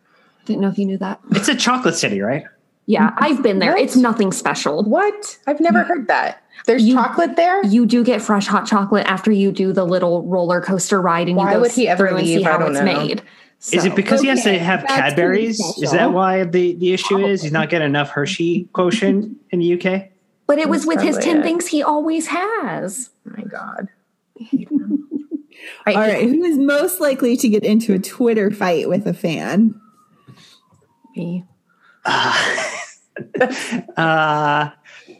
[0.46, 1.20] Didn't know if you knew that.
[1.30, 2.42] It's a chocolate city, right?
[2.87, 3.73] Yeah, mm, I've been there.
[3.73, 3.81] What?
[3.81, 4.83] It's nothing special.
[4.83, 5.38] What?
[5.47, 6.42] I've never heard that.
[6.66, 7.64] There's you, chocolate there.
[7.64, 11.37] You do get fresh hot chocolate after you do the little roller coaster ride, and
[11.37, 12.37] why you go would he ever through leave?
[12.37, 12.85] and see how it's know.
[12.85, 13.23] made.
[13.59, 15.59] So, is it because okay, he has to have Cadbury's?
[15.79, 19.73] Is that why the, the issue is he's not getting enough Hershey quotient in the
[19.73, 20.11] UK?
[20.47, 21.42] But it was with his 10 it.
[21.42, 23.09] things he always has.
[23.27, 23.88] Oh my God.
[25.87, 26.29] All right.
[26.29, 29.81] Who is most likely to get into a Twitter fight with a fan?
[31.16, 31.44] Me.
[32.05, 32.71] Uh,
[33.97, 34.71] uh,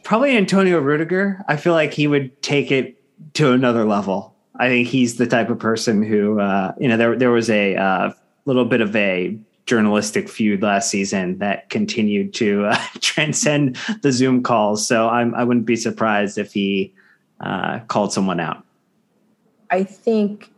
[0.03, 1.43] probably Antonio Rudiger.
[1.47, 3.01] I feel like he would take it
[3.33, 4.35] to another level.
[4.57, 7.75] I think he's the type of person who, uh, you know, there there was a
[7.75, 8.11] uh,
[8.45, 14.43] little bit of a journalistic feud last season that continued to uh, transcend the Zoom
[14.43, 14.87] calls.
[14.87, 16.93] So I'm, I wouldn't be surprised if he
[17.39, 18.63] uh, called someone out.
[19.71, 20.51] I think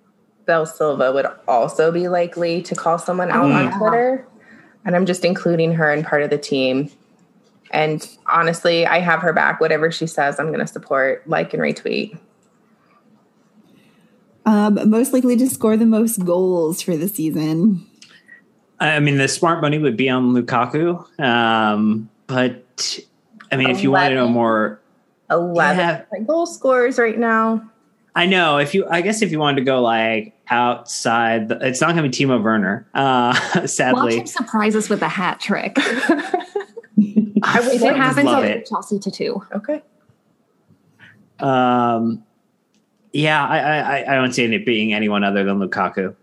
[0.45, 3.71] Bel Silva would also be likely to call someone out mm.
[3.71, 4.27] on Twitter.
[4.87, 6.89] And I'm just including her in part of the team
[7.71, 9.59] and honestly, I have her back.
[9.59, 12.17] Whatever she says, I'm going to support, like, and retweet.
[14.45, 17.85] Um, most likely to score the most goals for the season.
[18.79, 21.19] I mean, the smart money would be on Lukaku.
[21.19, 22.99] Um, but
[23.51, 24.79] I mean, 11, if you want to know more,
[25.29, 26.19] 11 yeah.
[26.25, 27.69] goal scores right now.
[28.17, 28.57] I know.
[28.57, 32.09] If you, I guess, if you wanted to go like outside, the, it's not going
[32.09, 32.87] to be Timo Werner.
[32.95, 33.33] Uh,
[33.67, 35.75] sadly, watch him surprise us with a hat trick.
[35.77, 38.65] I would it happens, love it.
[38.65, 39.45] Chelsea to two.
[39.53, 39.83] Okay.
[41.39, 42.23] Um,
[43.13, 46.15] yeah, I, I I don't see it being anyone other than Lukaku.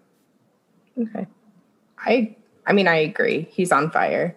[0.99, 1.29] Okay,
[2.01, 2.35] I
[2.67, 3.47] I mean I agree.
[3.53, 4.37] He's on fire.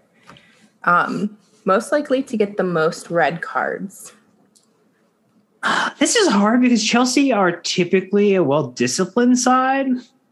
[0.84, 4.14] Um, most likely to get the most red cards.
[6.00, 9.88] This is hard because Chelsea are typically a well disciplined side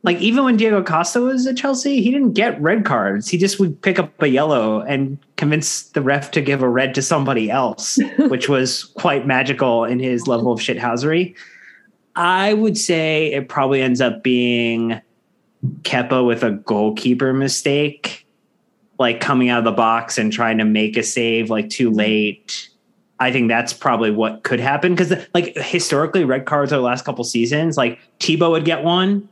[0.05, 3.27] like even when Diego Costa was at Chelsea, he didn't get red cards.
[3.27, 6.93] He just would pick up a yellow and convince the ref to give a red
[6.93, 11.35] to somebody else, which was quite magical in his level of shithousery.
[12.15, 15.01] I would say it probably ends up being
[15.81, 18.27] Kepa with a goalkeeper mistake,
[18.99, 22.69] like coming out of the box and trying to make a save like too late.
[23.19, 27.05] I think that's probably what could happen because, like, historically, red cards over the last
[27.05, 29.29] couple seasons, like Tebow would get one,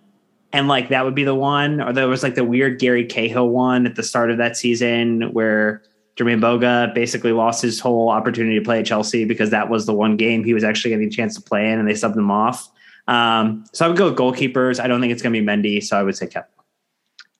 [0.53, 3.49] and like that would be the one, or there was like the weird Gary Cahill
[3.49, 5.81] one at the start of that season where
[6.15, 9.93] Jeremie Boga basically lost his whole opportunity to play at Chelsea because that was the
[9.93, 12.31] one game he was actually getting a chance to play in, and they subbed him
[12.31, 12.71] off.
[13.07, 14.79] Um, so I would go with goalkeepers.
[14.79, 16.45] I don't think it's going to be Mendy, so I would say Kepa.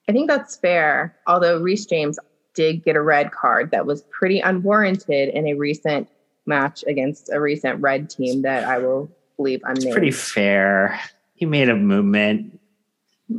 [0.08, 1.16] I think that's fair.
[1.26, 2.18] Although Reece James
[2.54, 6.08] did get a red card that was pretty unwarranted in a recent
[6.46, 11.00] match against a recent red team that I will believe I'm it's pretty fair.
[11.34, 12.60] He made a movement.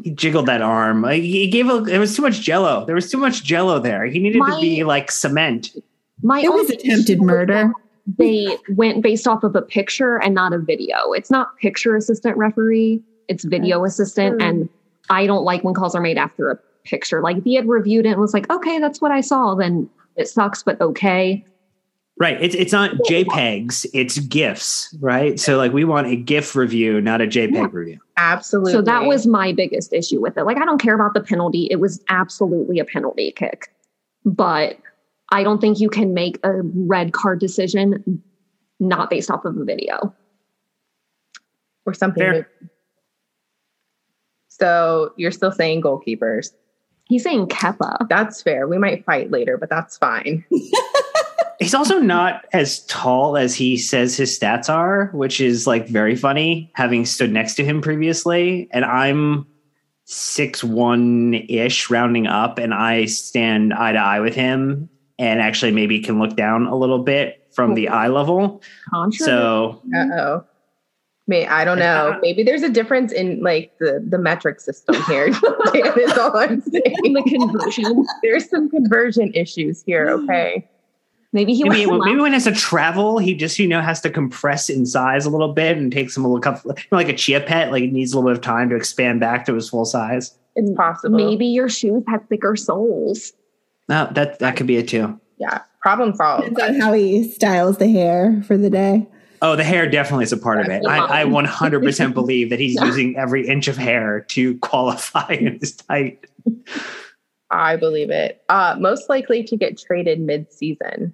[0.04, 1.02] He jiggled that arm.
[1.02, 1.80] Like, he gave a.
[1.82, 2.86] There was too much jello.
[2.86, 4.06] There was too much jello there.
[4.06, 5.76] He needed my, to be like cement.
[6.22, 7.72] My it was attempted murder.
[8.18, 11.12] They went based off of a picture and not a video.
[11.14, 13.02] It's not picture assistant referee.
[13.28, 14.48] It's video that's assistant, true.
[14.48, 14.70] and
[15.10, 17.22] I don't like when calls are made after a picture.
[17.22, 19.90] Like if he had reviewed it and was like, "Okay, that's what I saw," then
[20.16, 21.44] it sucks, but okay.
[22.18, 22.42] Right.
[22.42, 25.38] It's it's not JPEGs, it's GIFs, right?
[25.38, 28.00] So like we want a GIF review, not a JPEG yeah, review.
[28.16, 28.72] Absolutely.
[28.72, 30.44] So that was my biggest issue with it.
[30.44, 31.68] Like I don't care about the penalty.
[31.70, 33.74] It was absolutely a penalty kick.
[34.24, 34.78] But
[35.32, 38.22] I don't think you can make a red card decision
[38.80, 40.14] not based off of a video.
[41.86, 42.22] Or something.
[42.22, 42.50] Fair.
[44.48, 46.54] So you're still saying goalkeepers.
[47.08, 48.08] He's saying Kepa.
[48.10, 48.68] That's fair.
[48.68, 50.46] We might fight later, but that's fine.
[51.60, 56.16] He's also not as tall as he says his stats are, which is like very
[56.16, 58.68] funny, having stood next to him previously.
[58.72, 59.48] And I'm
[60.06, 65.72] six one ish, rounding up, and I stand eye to eye with him, and actually
[65.72, 68.62] maybe can look down a little bit from the eye level.
[68.90, 69.26] Contra?
[69.26, 70.46] So, uh oh.
[71.28, 72.20] May I don't know.
[72.22, 75.32] Maybe there's a difference in like the the metric system here.
[75.32, 77.14] that is all I'm saying.
[77.14, 78.06] the conversion.
[78.22, 80.08] There's some conversion issues here.
[80.10, 80.70] Okay.
[81.36, 84.10] Maybe he maybe, maybe when he has to travel, he just you know has to
[84.10, 87.10] compress in size a little bit and takes him a little couple, you know, like
[87.10, 87.74] a chia pet.
[87.74, 90.34] Like it needs a little bit of time to expand back to his full size.
[90.56, 91.18] It's possible.
[91.18, 93.34] Maybe your shoes have thicker soles.
[93.90, 95.20] No, that that could be it too.
[95.38, 96.48] Yeah, problem solved.
[96.48, 99.06] Depends on how he styles the hair for the day.
[99.42, 100.86] Oh, the hair definitely is a part of it.
[100.88, 105.76] I, I 100% believe that he's using every inch of hair to qualify in his
[105.76, 106.26] tight.
[107.52, 108.42] I believe it.
[108.48, 111.14] Uh, most likely to get traded mid-season.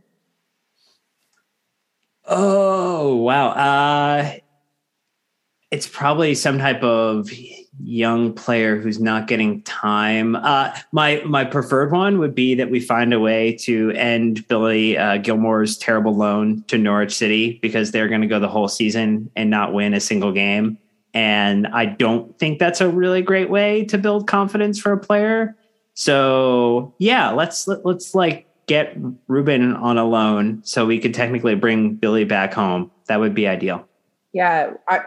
[2.34, 3.50] Oh wow!
[3.50, 4.38] Uh,
[5.70, 7.30] it's probably some type of
[7.84, 10.38] young player who's not getting time.
[10.38, 14.98] Uh, my my preferred one would be that we find a way to end Billy
[14.98, 19.30] uh, Gilmour's terrible loan to Norwich City because they're going to go the whole season
[19.36, 20.78] and not win a single game.
[21.14, 25.58] And I don't think that's a really great way to build confidence for a player.
[25.96, 28.96] So yeah, let's let, us let us like get
[29.28, 32.92] Ruben on a loan so we could technically bring Billy back home.
[33.08, 33.88] That would be ideal.
[34.34, 35.02] Yeah, I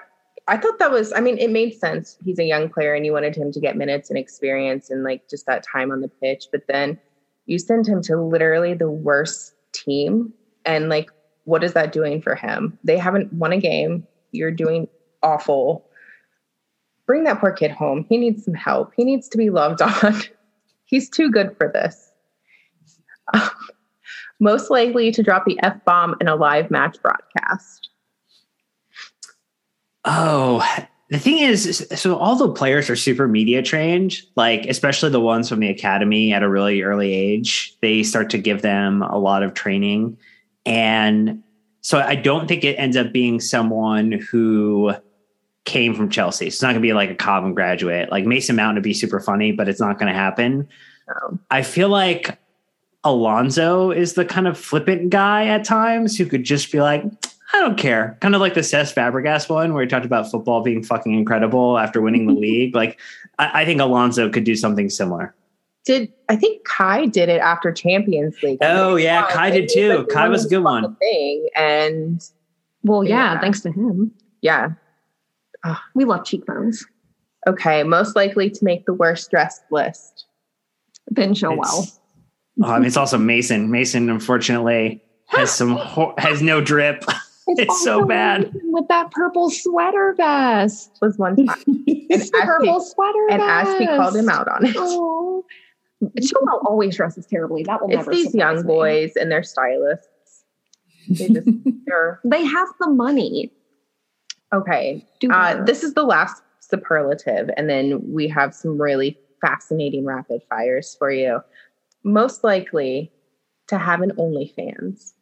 [0.46, 2.18] I thought that was I mean it made sense.
[2.24, 5.28] He's a young player and you wanted him to get minutes and experience and like
[5.28, 6.98] just that time on the pitch, but then
[7.46, 10.32] you send him to literally the worst team
[10.64, 11.10] and like
[11.44, 12.78] what is that doing for him?
[12.84, 14.06] They haven't won a game.
[14.32, 14.88] You're doing
[15.22, 15.86] awful.
[17.06, 18.06] Bring that poor kid home.
[18.08, 18.92] He needs some help.
[18.96, 20.22] He needs to be loved on.
[20.86, 22.10] He's too good for this.
[24.40, 27.90] most likely to drop the F bomb in a live match broadcast?
[30.04, 30.62] Oh,
[31.10, 35.48] the thing is, so all the players are super media trained, like especially the ones
[35.48, 37.76] from the academy at a really early age.
[37.80, 40.18] They start to give them a lot of training.
[40.66, 41.42] And
[41.82, 44.94] so I don't think it ends up being someone who
[45.64, 46.46] came from Chelsea.
[46.46, 48.10] It's not going to be like a Cobham graduate.
[48.10, 50.68] Like Mason Mount would be super funny, but it's not going to happen.
[51.08, 51.38] No.
[51.50, 52.38] I feel like
[53.04, 57.04] Alonso is the kind of flippant guy at times who could just be like,
[57.52, 58.16] I don't care.
[58.20, 61.78] Kind of like the Cesc Fabregas one where he talked about football being fucking incredible
[61.78, 62.74] after winning the league.
[62.74, 62.98] Like,
[63.38, 65.34] I, I, think Alonso could do something similar.
[65.84, 68.58] Did I think Kai did it after Champions League?
[68.62, 69.98] Oh yeah, Kai did too.
[69.98, 70.96] Like Kai was a good one.
[70.96, 72.26] Thing and
[72.84, 74.10] well, yeah, yeah, thanks to him.
[74.40, 74.70] Yeah,
[75.62, 75.78] oh.
[75.94, 76.86] we love cheekbones.
[77.46, 80.24] Okay, most likely to make the worst dressed list.
[81.10, 81.98] Ben Chilwell.
[82.56, 83.70] It's, Oh, I mean, it's also Mason.
[83.70, 85.76] Mason, unfortunately, has some
[86.18, 87.04] has no drip.
[87.46, 90.96] It's, it's so bad with that purple sweater vest.
[91.02, 93.68] Was one time, and purple sweater and vest.
[93.68, 94.74] Ashley called him out on it.
[94.78, 95.44] Oh.
[96.20, 97.62] Chilwell always dresses terribly.
[97.62, 98.12] That will it's never.
[98.12, 98.62] these young me.
[98.62, 100.08] boys and their stylists.
[101.10, 101.46] They just
[102.24, 103.52] they have the money.
[104.54, 110.40] Okay, uh, this is the last superlative, and then we have some really fascinating rapid
[110.48, 111.42] fires for you
[112.04, 113.10] most likely
[113.68, 115.12] to have an OnlyFans?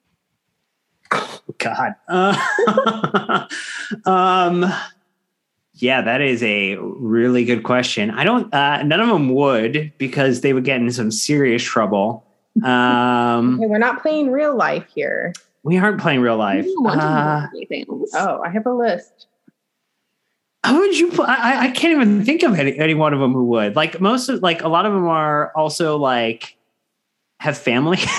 [1.12, 1.95] Oh, God.
[2.09, 3.47] Uh,
[4.05, 4.72] um,
[5.74, 8.11] yeah, that is a really good question.
[8.11, 8.53] I don't.
[8.53, 12.24] Uh, none of them would because they would get in some serious trouble.
[12.64, 15.33] Um, Okay, we're not playing real life here.
[15.62, 16.66] we aren't playing real life.
[16.66, 17.47] You Uh.
[18.14, 19.26] Oh, I have a list.
[20.66, 21.28] Who would you put?
[21.28, 23.74] I, I can't even think of any, any one of them who would.
[23.74, 26.57] Like most of, like a lot of them are also like
[27.43, 28.07] have families.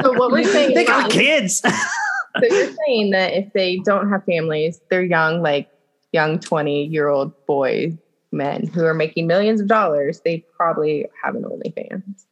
[0.00, 1.58] So what we're saying they got kids.
[1.60, 1.70] so
[2.42, 5.68] you're saying that if they don't have families, they're young, like
[6.12, 7.96] young 20 year old boy
[8.32, 12.24] men who are making millions of dollars, they probably have an OnlyFans.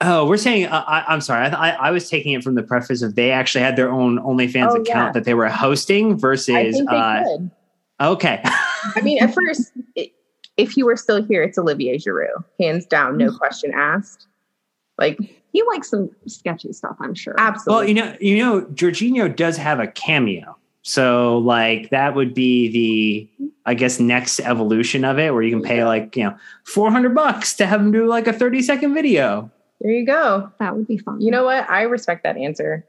[0.00, 0.66] Oh, we're saying.
[0.66, 1.46] Uh, I, I'm sorry.
[1.48, 4.18] I, I, I was taking it from the preface of they actually had their own
[4.20, 5.12] OnlyFans Oh, account yeah.
[5.12, 6.46] that they were hosting I versus.
[6.76, 7.50] think they Uh, could.
[8.00, 8.40] okay.
[8.44, 10.12] I mean, at first, it,
[10.58, 14.26] if you were still here, it's Olivier Giroud, hands down, no question asked.
[14.98, 15.16] Like,
[15.52, 17.36] He likes some sketchy stuff, I'm sure.
[17.38, 17.72] Absolutely.
[17.74, 22.68] Well, you know, you know, Jorginho does have a cameo, so like that would be
[23.38, 27.14] the, I guess, next evolution of it, where you can pay like you know 400
[27.14, 29.50] bucks to have him do like a 30 second video.
[29.80, 30.52] there you go.
[30.58, 31.20] That would be fun.
[31.20, 31.70] You know what?
[31.70, 32.84] I respect that answer.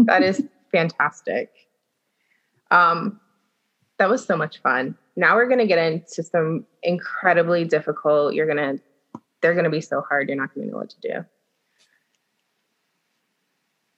[0.00, 0.42] that is
[0.72, 1.50] fantastic.
[2.70, 3.18] Um,
[3.98, 4.96] that was so much fun.
[5.18, 8.34] Now we're gonna get into some incredibly difficult.
[8.34, 8.78] You're gonna,
[9.42, 10.28] they're gonna be so hard.
[10.28, 11.24] You're not gonna know what to do.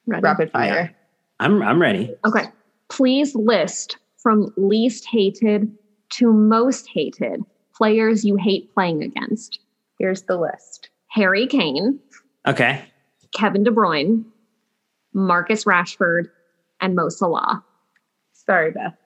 [0.06, 0.22] Ready?
[0.22, 0.96] Rapid fire.
[1.38, 2.14] I'm I'm ready.
[2.26, 2.46] Okay.
[2.88, 5.70] Please list from least hated
[6.10, 7.44] to most hated
[7.74, 9.60] players you hate playing against.
[9.98, 10.88] Here's the list.
[11.08, 12.00] Harry Kane,
[12.46, 12.82] Okay.
[13.32, 14.24] Kevin De Bruyne,
[15.12, 16.30] Marcus Rashford,
[16.80, 17.62] and Mo Salah.
[18.32, 18.96] Sorry, Beth.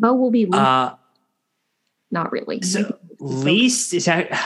[0.00, 0.94] Mo will be least, Uh,
[2.10, 2.60] not really.
[2.62, 4.28] so least is that.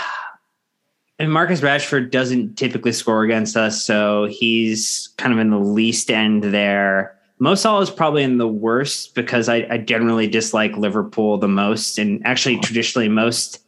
[1.19, 6.11] And Marcus Rashford doesn't typically score against us, so he's kind of in the least
[6.11, 7.15] end there.
[7.39, 11.99] Mo Salah is probably in the worst because I, I generally dislike Liverpool the most,
[11.99, 13.63] and actually traditionally most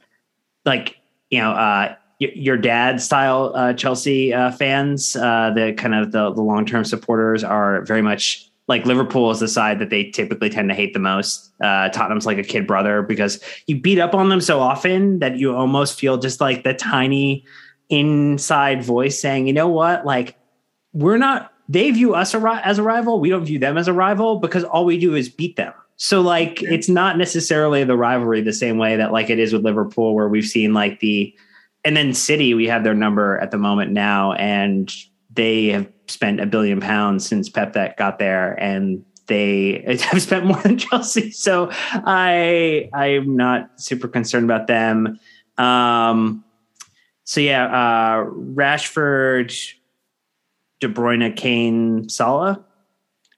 [0.64, 0.96] like
[1.28, 6.10] you know uh, y- your dad style uh, Chelsea uh, fans, uh, the kind of
[6.10, 10.04] the, the long term supporters are very much like Liverpool is the side that they
[10.04, 11.51] typically tend to hate the most.
[11.62, 15.36] Uh, Tottenham's like a kid brother because you beat up on them so often that
[15.36, 17.44] you almost feel just like the tiny
[17.88, 20.36] inside voice saying, you know what, like
[20.92, 21.52] we're not.
[21.68, 23.20] They view us as a rival.
[23.20, 25.72] We don't view them as a rival because all we do is beat them.
[25.96, 29.64] So like it's not necessarily the rivalry the same way that like it is with
[29.64, 31.32] Liverpool, where we've seen like the
[31.84, 34.92] and then City, we have their number at the moment now, and
[35.32, 40.46] they have spent a billion pounds since Pep that got there, and they have spent
[40.46, 41.30] more than Chelsea.
[41.30, 45.18] So I I'm not super concerned about them.
[45.58, 46.44] Um,
[47.24, 49.72] so yeah, uh, Rashford,
[50.80, 52.62] De Bruyne, Kane, Salah.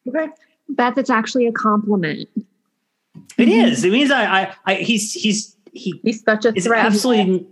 [0.09, 0.29] Okay.
[0.69, 2.29] Beth, it's actually a compliment.
[3.39, 3.85] It is.
[3.85, 6.87] It means I, I, I he's he's he He's such a is threat.
[6.87, 7.47] absolutely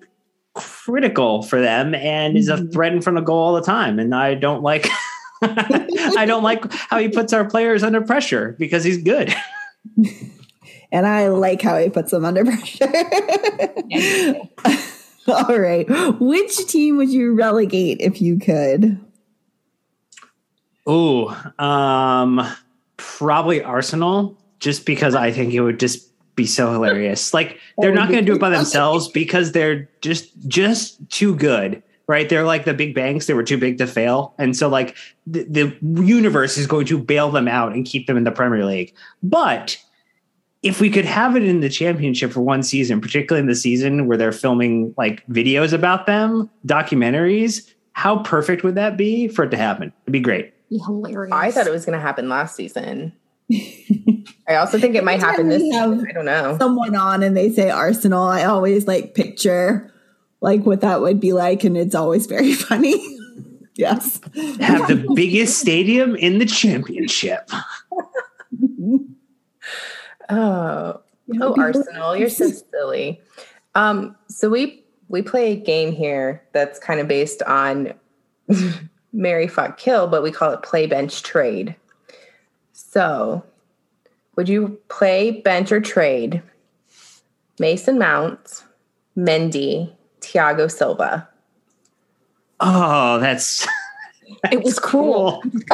[0.54, 3.98] critical for them and is a threat in front of goal all the time.
[3.98, 4.88] And I don't like
[6.16, 9.34] I don't like how he puts our players under pressure because he's good.
[10.92, 12.84] And I like how he puts them under pressure.
[15.26, 15.86] All right.
[16.20, 19.00] Which team would you relegate if you could?
[20.86, 21.28] Ooh,
[21.58, 22.46] um,
[22.98, 27.32] probably Arsenal, just because I think it would just be so hilarious.
[27.32, 31.82] Like they're not going to do it by themselves because they're just just too good,
[32.06, 32.28] right?
[32.28, 34.96] They're like the big banks; they were too big to fail, and so like
[35.26, 38.64] the, the universe is going to bail them out and keep them in the Premier
[38.64, 38.94] League.
[39.22, 39.78] But
[40.62, 44.06] if we could have it in the championship for one season, particularly in the season
[44.06, 49.50] where they're filming like videos about them, documentaries, how perfect would that be for it
[49.50, 49.92] to happen?
[50.04, 50.52] It'd be great.
[50.70, 51.32] Be hilarious.
[51.32, 53.12] I thought it was going to happen last season.
[54.48, 56.06] I also think it might happen this season.
[56.08, 56.56] I don't know.
[56.58, 58.22] Someone on and they say Arsenal.
[58.22, 59.92] I always like picture
[60.42, 63.18] like what that would be like, and it's always very funny.
[63.74, 64.20] yes.
[64.60, 67.48] have the biggest stadium in the championship.
[70.28, 71.00] Oh,
[71.40, 73.20] oh, Arsenal, you're so silly.
[73.74, 77.92] Um, so we we play a game here that's kind of based on
[79.12, 81.76] Marry Fuck Kill, but we call it play bench trade.
[82.72, 83.44] So,
[84.36, 86.42] would you play bench or trade
[87.58, 88.64] Mason Mount,
[89.16, 89.92] Mendy,
[90.22, 91.28] Thiago Silva?
[92.60, 93.66] Oh, that's
[94.50, 95.42] it was cool.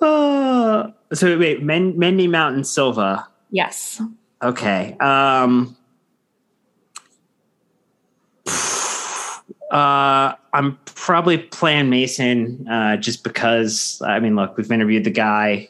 [0.00, 0.92] oh.
[1.12, 3.26] So wait, Men, Mendy Mountain Silva.
[3.50, 4.00] Yes.
[4.42, 4.96] Okay.
[5.00, 5.76] Um
[9.70, 14.00] Uh, I'm probably playing Mason uh, just because.
[14.04, 15.68] I mean, look, we've interviewed the guy.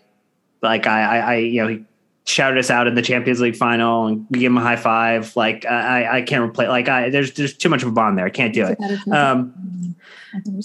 [0.63, 1.85] Like I, I, I, you know, he
[2.29, 5.35] shouted us out in the Champions League final, and we give him a high five.
[5.37, 6.69] Like I, I can't replay.
[6.69, 8.27] Like I, there's, there's too much of a bond there.
[8.27, 8.79] I can't do it.
[9.13, 9.97] Um,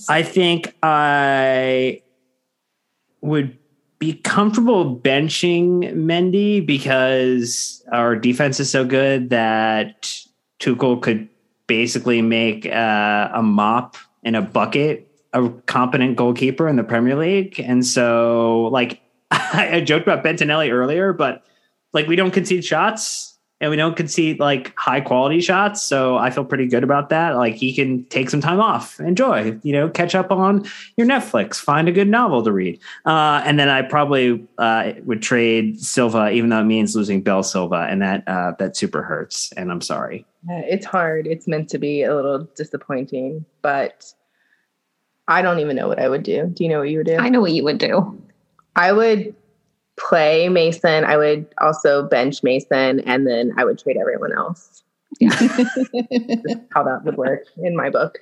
[0.09, 2.01] I think I
[3.21, 3.57] would
[3.99, 10.11] be comfortable benching Mendy because our defense is so good that
[10.59, 11.29] Tuchel could
[11.67, 17.59] basically make uh, a mop in a bucket a competent goalkeeper in the Premier League.
[17.59, 19.01] And so, like,
[19.31, 21.43] I joked about Bettinelli earlier, but
[21.93, 25.81] like, we don't concede shots and we don't concede like high quality shots.
[25.81, 27.37] So I feel pretty good about that.
[27.37, 30.65] Like, he can take some time off, enjoy, you know, catch up on
[30.97, 32.79] your Netflix, find a good novel to read.
[33.05, 37.43] Uh, and then I probably uh, would trade Silva, even though it means losing Bell
[37.43, 39.53] Silva, and that uh, that super hurts.
[39.53, 40.25] And I'm sorry.
[40.49, 41.25] It's hard.
[41.25, 44.13] It's meant to be a little disappointing, but
[45.29, 46.47] I don't even know what I would do.
[46.47, 47.15] Do you know what you would do?
[47.15, 48.21] I know what you would do.
[48.75, 49.33] I would
[49.97, 51.03] play Mason.
[51.03, 54.83] I would also bench Mason, and then I would trade everyone else.
[55.19, 55.29] Yeah,
[56.73, 58.19] how that would work in my book.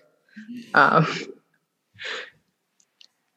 [0.73, 1.07] Um,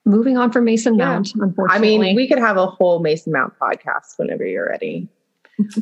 [0.04, 1.06] Moving on from Mason yeah.
[1.06, 1.76] Mount, unfortunately.
[1.76, 5.08] I mean, we could have a whole Mason Mount podcast whenever you're ready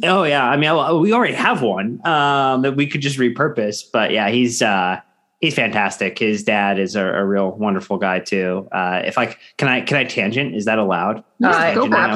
[0.02, 3.82] oh yeah, I mean we already have one um, that we could just repurpose.
[3.90, 5.00] But yeah, he's uh,
[5.42, 6.18] he's fantastic.
[6.18, 8.66] His dad is a, a real wonderful guy too.
[8.72, 10.54] Uh, if I can, I can I tangent?
[10.54, 11.22] Is that allowed?
[11.44, 11.74] Uh,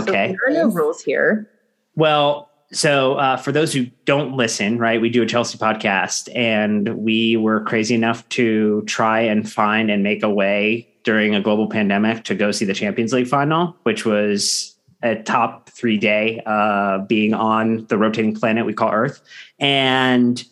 [0.08, 0.28] okay.
[0.28, 1.50] There are no rules here.
[1.96, 6.96] Well, so uh, for those who don't listen, right, we do a Chelsea podcast, and
[6.96, 11.68] we were crazy enough to try and find and make a way during a global
[11.68, 16.98] pandemic to go see the Champions League final, which was a top three day uh,
[16.98, 19.20] being on the rotating planet we call Earth.
[19.60, 20.42] And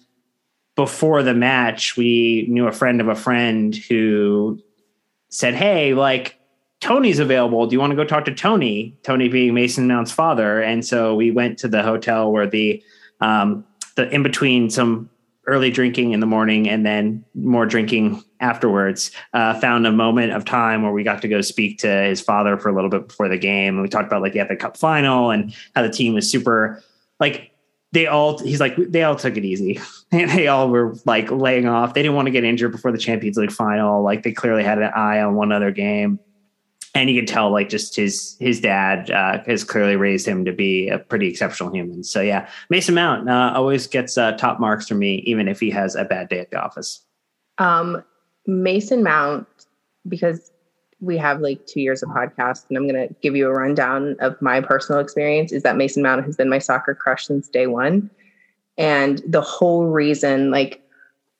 [0.76, 4.60] before the match, we knew a friend of a friend who
[5.28, 6.38] said, Hey, like,
[6.80, 7.66] Tony's available.
[7.66, 8.94] Do you want to go talk to Tony?
[9.02, 10.60] Tony being Mason Mount's father.
[10.60, 12.82] And so we went to the hotel where the
[13.20, 13.64] um,
[13.96, 15.08] the in between some
[15.46, 20.44] early drinking in the morning and then more drinking afterwards uh, found a moment of
[20.44, 23.28] time where we got to go speak to his father for a little bit before
[23.28, 26.14] the game and we talked about like the FA cup final and how the team
[26.14, 26.82] was super
[27.20, 27.50] like
[27.94, 29.80] they all he's like they all took it easy
[30.12, 32.98] and they all were like laying off they didn't want to get injured before the
[32.98, 36.18] champions league final like they clearly had an eye on one other game
[36.94, 40.52] and you can tell like just his his dad uh, has clearly raised him to
[40.52, 42.04] be a pretty exceptional human.
[42.04, 45.70] So yeah, Mason Mount uh, always gets uh, top marks from me, even if he
[45.70, 47.04] has a bad day at the office.
[47.58, 48.04] Um,
[48.46, 49.48] Mason Mount,
[50.06, 50.52] because
[51.04, 54.16] we have like two years of podcast, and I'm going to give you a rundown
[54.20, 55.52] of my personal experience.
[55.52, 58.10] Is that Mason Mount has been my soccer crush since day one,
[58.78, 60.82] and the whole reason, like,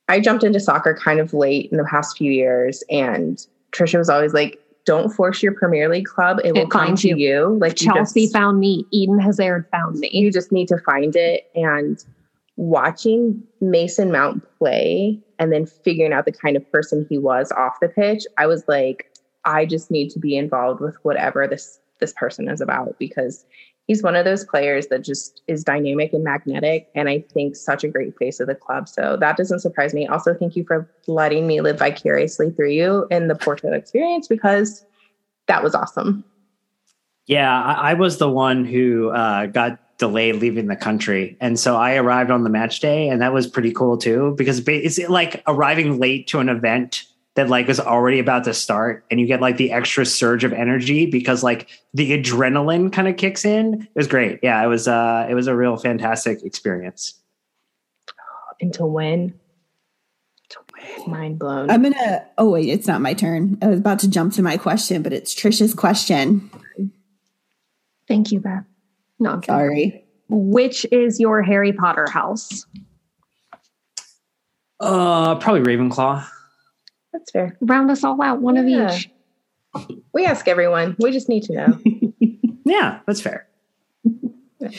[0.08, 4.08] I jumped into soccer kind of late in the past few years, and Trisha was
[4.08, 6.40] always like, don't force your Premier League club.
[6.44, 7.16] It, it will come to you.
[7.16, 7.58] you.
[7.58, 10.10] Like Chelsea just, found me, Eden Hazard found me.
[10.12, 11.50] You just need to find it.
[11.54, 12.04] And
[12.56, 17.80] watching Mason Mount play and then figuring out the kind of person he was off
[17.80, 19.10] the pitch, I was like,
[19.44, 23.44] I just need to be involved with whatever this this person is about because
[23.86, 27.84] he's one of those players that just is dynamic and magnetic and i think such
[27.84, 28.88] a great face of the club.
[28.88, 30.06] So that doesn't surprise me.
[30.06, 34.84] Also thank you for letting me live vicariously through you in the porto experience because
[35.46, 36.24] that was awesome.
[37.26, 41.36] Yeah i, I was the one who uh, got delayed leaving the country.
[41.40, 44.66] And so i arrived on the match day and that was pretty cool too because
[44.66, 47.04] it's like arriving late to an event
[47.34, 50.52] that like was already about to start and you get like the extra surge of
[50.52, 54.40] energy because like the adrenaline kind of kicks in it was great.
[54.42, 57.14] Yeah it was uh it was a real fantastic experience.
[58.60, 59.38] And to win?
[61.06, 61.70] Mind blown.
[61.70, 63.58] I'm gonna oh wait it's not my turn.
[63.62, 66.50] I was about to jump to my question but it's trisha's question.
[68.06, 68.64] Thank you beth.
[69.18, 70.04] No I'm sorry.
[70.28, 72.64] Which is your harry potter house?
[74.78, 76.24] Uh probably ravenclaw
[77.14, 77.56] that's fair.
[77.60, 78.88] Round us all out, one yeah.
[78.88, 79.10] of each.
[80.12, 80.96] We ask everyone.
[80.98, 81.78] We just need to know.
[82.64, 83.48] yeah, that's fair.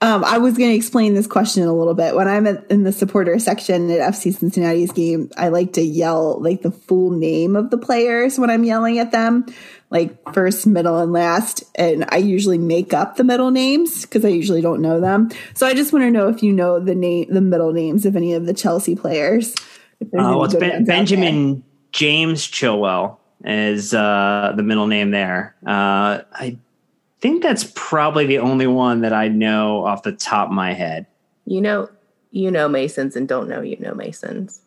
[0.00, 2.14] Um, I was going to explain this question a little bit.
[2.14, 6.38] When I'm at, in the supporter section at FC Cincinnati's game, I like to yell
[6.42, 9.46] like the full name of the players when I'm yelling at them,
[9.88, 11.64] like first, middle, and last.
[11.76, 15.30] And I usually make up the middle names because I usually don't know them.
[15.54, 18.14] So I just want to know if you know the name, the middle names of
[18.14, 19.54] any of the Chelsea players.
[20.02, 21.64] Uh, well, it's ben, Benjamin
[21.94, 25.54] James Chilwell is uh, the middle name there.
[25.64, 26.58] Uh, I
[27.20, 31.06] think that's probably the only one that I know off the top of my head.
[31.46, 31.88] You know,
[32.32, 34.60] you know Masons and don't know you know Masons.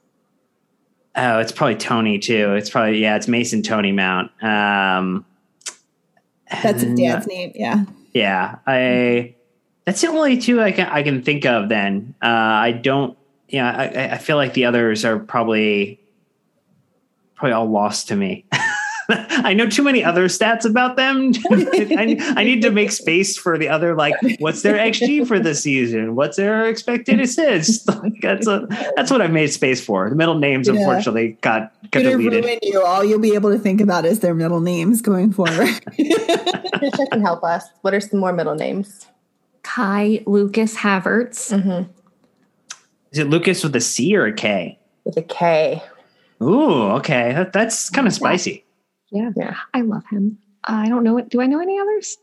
[1.17, 2.53] Oh, it's probably Tony too.
[2.53, 4.31] It's probably yeah, it's Mason Tony Mount.
[4.41, 5.25] Um,
[6.49, 7.51] That's his and, dad's name.
[7.55, 7.83] Yeah.
[8.13, 9.35] Yeah, I.
[9.83, 11.67] That's the only two I can I can think of.
[11.67, 13.17] Then uh, I don't.
[13.49, 15.99] Yeah, I, I feel like the others are probably
[17.37, 18.45] probably all lost to me.
[19.09, 21.31] I know too many other stats about them.
[21.49, 23.95] I, I, need to make space for the other.
[23.95, 26.15] Like, what's their XG for the season?
[26.15, 27.87] What's their expected assists?
[27.97, 30.09] Like, that's a that's what I've made space for.
[30.09, 30.75] The middle names, Yeah.
[30.75, 32.43] unfortunately, got got Gonna deleted.
[32.43, 32.83] ruin you.
[32.83, 35.67] All you'll be able to think about is their middle names going forward.
[35.97, 37.63] Trisha can help us.
[37.81, 39.07] What are some more middle names?
[39.63, 41.53] Kai Lucas Havertz.
[41.53, 41.89] Mm-hmm.
[43.11, 44.77] Is it Lucas with a C or a K?
[45.05, 45.81] With a K.
[46.41, 48.63] Ooh, okay, that, that's kind of spicy.
[49.11, 49.31] Yeah.
[49.35, 49.55] Yeah.
[49.73, 50.37] I love him.
[50.65, 51.13] I don't know.
[51.13, 52.17] What Do I know any others?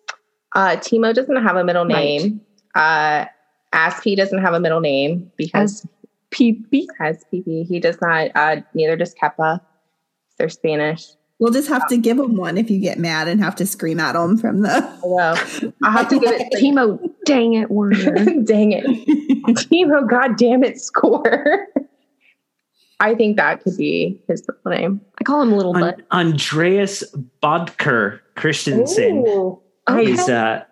[0.55, 2.21] Uh, Timo doesn't have a middle Right.
[2.21, 2.41] name.
[2.75, 3.25] Uh,
[3.73, 5.87] Azpi doesn't have a middle name because As
[6.31, 6.87] PP.
[6.99, 7.67] has PP.
[7.67, 8.31] He does not.
[8.35, 9.61] Uh, neither does Kepa.
[10.39, 11.07] They're Spanish.
[11.41, 13.99] we'll just have to give them one if you get mad and have to scream
[13.99, 14.99] at them from the.
[15.03, 15.37] Well,
[15.83, 16.53] I'll have to give it.
[16.61, 18.25] Timo, dang it, Werner.
[18.45, 18.85] Dang it,
[19.47, 20.09] Timo!
[20.09, 21.67] God damn it, score.
[23.01, 25.01] I think that could be his middle name.
[25.21, 26.01] I call him Little An- Butt.
[26.13, 27.05] Andreas
[27.43, 29.61] Bodker Christensen Ooh.
[29.89, 30.13] Okay.
[30.13, 30.65] is uh,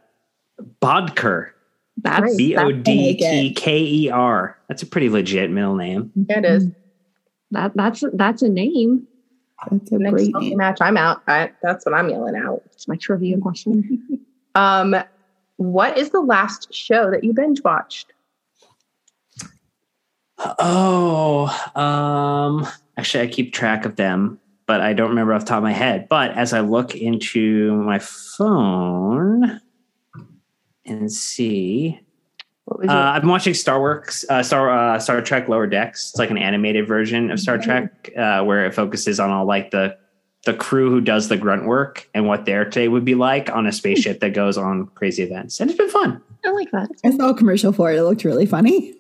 [0.80, 1.50] Bodker.
[1.98, 4.56] That's B O D T I K E R.
[4.68, 6.10] That's a pretty legit middle name.
[6.28, 6.66] It is.
[7.50, 7.72] that.
[7.74, 9.06] That's that's a name.
[9.70, 10.56] That's a Next great name.
[10.56, 11.22] match, I'm out.
[11.28, 12.62] I, that's what I'm yelling out.
[12.72, 14.02] It's my trivia question.
[14.54, 14.94] Um,
[15.56, 18.12] what is the last show that you binge watched?
[20.58, 22.66] Oh, um,
[22.96, 25.72] actually, I keep track of them, but I don't remember off the top of my
[25.72, 26.08] head.
[26.08, 29.60] But as I look into my phone
[30.84, 32.00] and see,
[32.70, 36.10] uh, I've been watching Star Works, uh, Star uh, Star Trek Lower Decks.
[36.10, 39.70] It's like an animated version of Star Trek uh, where it focuses on all like
[39.70, 39.96] the
[40.44, 43.66] the crew who does the grunt work and what their day would be like on
[43.66, 46.20] a spaceship that goes on crazy events, and it's been fun.
[46.44, 46.90] I like that.
[47.04, 47.98] I saw a commercial for it.
[47.98, 48.94] It looked really funny.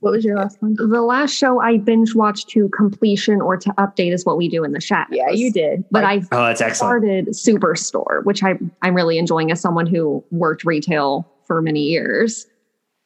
[0.00, 0.74] What was your last one?
[0.74, 4.64] The last show I binge watched to completion or to update is what we do
[4.64, 5.06] in the chat.
[5.10, 5.84] Yeah, you did.
[5.90, 6.76] But I Oh, that's excellent.
[6.76, 12.46] started Superstore, which I I'm really enjoying as someone who worked retail for many years.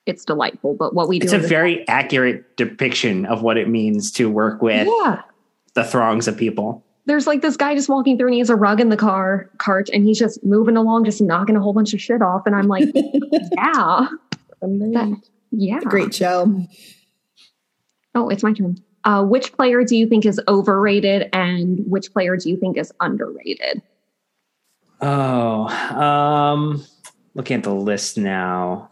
[0.05, 3.57] It's delightful, but what we do It's a in the- very accurate depiction of what
[3.57, 5.23] it means to work with yeah.
[5.75, 6.85] the throngs of people.
[7.07, 9.51] There's like this guy just walking through and he has a rug in the car
[9.59, 12.47] cart and he's just moving along, just knocking a whole bunch of shit off.
[12.47, 14.07] And I'm like, yeah,
[14.61, 15.17] that,
[15.53, 15.79] yeah.
[15.81, 16.67] Great show.
[18.15, 18.77] Oh, it's my turn.
[19.05, 22.93] Uh, which player do you think is overrated and which player do you think is
[23.01, 23.83] underrated?
[25.01, 26.85] Oh, um,
[27.35, 28.91] looking at the list now.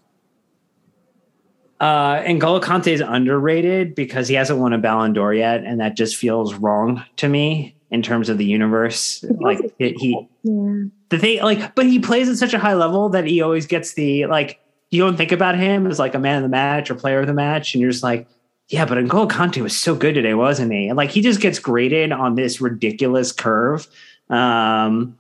[1.79, 5.97] Uh, N'Golo Kante is underrated because he hasn't won a Ballon d'Or yet, and that
[5.97, 9.25] just feels wrong to me in terms of the universe.
[9.41, 10.11] Like it, he,
[10.43, 10.85] Yeah.
[11.09, 13.95] the thing, like, but he plays at such a high level that he always gets
[13.95, 14.60] the like.
[14.91, 17.27] You don't think about him as like a man of the match or player of
[17.27, 18.27] the match, and you're just like,
[18.69, 20.89] yeah, but N'Golo Kante was so good today, wasn't he?
[20.89, 23.87] And like he just gets graded on this ridiculous curve.
[24.29, 25.19] Um,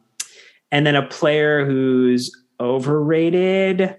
[0.70, 3.96] and then a player who's overrated.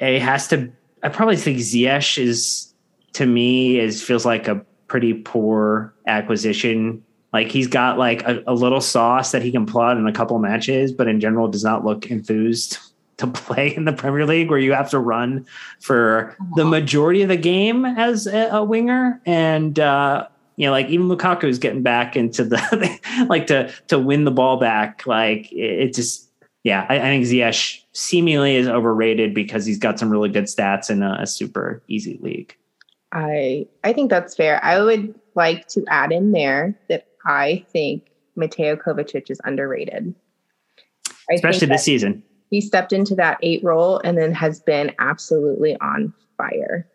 [0.00, 0.72] It has to.
[1.02, 2.74] I probably think Ziyech is
[3.12, 7.04] to me is feels like a pretty poor acquisition.
[7.32, 10.38] Like he's got like a, a little sauce that he can plot in a couple
[10.38, 12.78] matches, but in general does not look enthused
[13.18, 15.46] to play in the Premier League where you have to run
[15.80, 19.20] for the majority of the game as a, a winger.
[19.26, 23.98] And uh, you know, like even Lukaku is getting back into the like to to
[23.98, 25.06] win the ball back.
[25.06, 26.30] Like it, it just
[26.62, 30.90] yeah, I, I think Ziyech seemingly is overrated because he's got some really good stats
[30.90, 32.56] in a, a super easy league.
[33.12, 34.62] I I think that's fair.
[34.64, 40.14] I would like to add in there that I think Mateo Kovacic is underrated.
[41.30, 42.22] I Especially this season.
[42.54, 46.88] He stepped into that eight role and then has been absolutely on fire.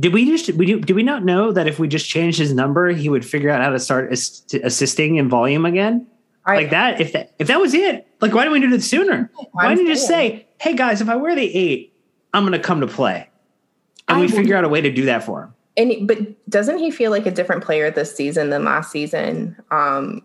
[0.00, 2.54] Did we just we do, do we not know that if we just changed his
[2.54, 6.06] number, he would figure out how to start ass- assisting in volume again?
[6.46, 6.98] I, like that.
[6.98, 9.30] If that if that was it, like why didn't we do it sooner?
[9.52, 11.94] Why didn't you just say, "Hey guys, if I wear the eight,
[12.32, 13.28] I'm going to come to play,"
[14.08, 15.54] and I we figure out a way to do that for him?
[15.76, 19.56] And but doesn't he feel like a different player this season than last season?
[19.70, 20.22] Um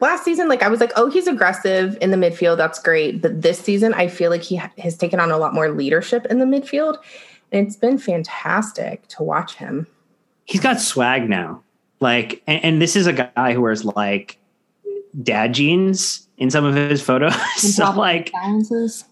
[0.00, 2.56] last season like I was like, "Oh, he's aggressive in the midfield.
[2.56, 5.54] That's great." But this season I feel like he ha- has taken on a lot
[5.54, 6.96] more leadership in the midfield,
[7.52, 9.86] and it's been fantastic to watch him.
[10.44, 11.62] He's got swag now.
[12.00, 14.38] Like, and, and this is a guy who wears like
[15.22, 17.34] dad jeans in some of his photos.
[17.56, 19.04] so like, balances.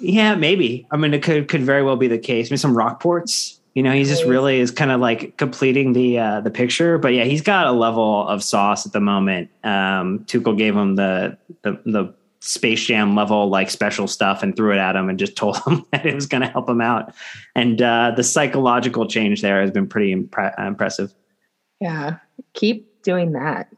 [0.00, 0.86] yeah, maybe.
[0.90, 2.50] I mean, it could could very well be the case.
[2.50, 3.59] Maybe some Rockports.
[3.74, 6.98] You know, he's just really is kind of like completing the uh, the picture.
[6.98, 9.48] But yeah, he's got a level of sauce at the moment.
[9.62, 14.72] Um, Tuchel gave him the the the Space Jam level like special stuff and threw
[14.72, 17.14] it at him and just told him that it was going to help him out.
[17.54, 21.14] And uh, the psychological change there has been pretty impre- impressive.
[21.80, 22.16] Yeah,
[22.54, 23.68] keep doing that.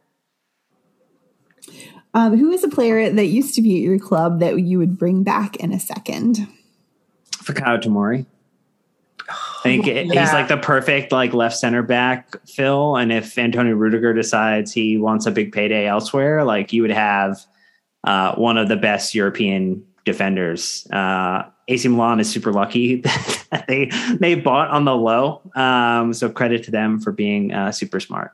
[2.14, 4.98] Um, who is a player that used to be at your club that you would
[4.98, 6.46] bring back in a second?
[7.38, 8.26] Fikayo Tomori.
[9.62, 10.02] I think yeah.
[10.02, 12.96] he's like the perfect like left center back Phil.
[12.96, 17.44] And if Antonio Rudiger decides he wants a big payday elsewhere, like you would have
[18.04, 20.86] uh, one of the best European defenders.
[20.92, 22.96] Uh, AC Milan is super lucky
[23.50, 25.40] that they they bought on the low.
[25.54, 28.32] Um, so credit to them for being uh, super smart.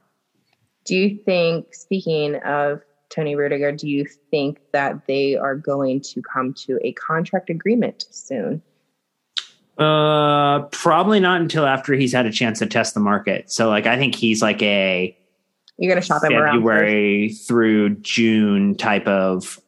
[0.87, 6.23] Do you think, speaking of Tony Rudiger, do you think that they are going to
[6.23, 8.63] come to a contract agreement soon?
[9.79, 13.51] Uh, probably not until after he's had a chance to test the market.
[13.51, 15.17] So, like, I think he's like a
[15.79, 19.61] you're gonna shop him February through June type of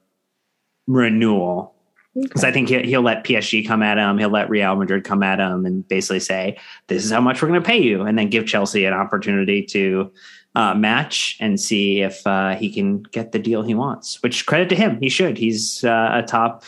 [0.88, 1.74] renewal
[2.14, 2.50] because okay.
[2.50, 5.38] I think he'll, he'll, let PSG come at him, he'll let Real Madrid come at
[5.38, 6.58] him, and basically say,
[6.88, 9.62] "This is how much we're going to pay you," and then give Chelsea an opportunity
[9.66, 10.10] to
[10.56, 14.20] uh, match and see if uh, he can get the deal he wants.
[14.24, 15.38] Which credit to him, he should.
[15.38, 16.64] He's uh, a top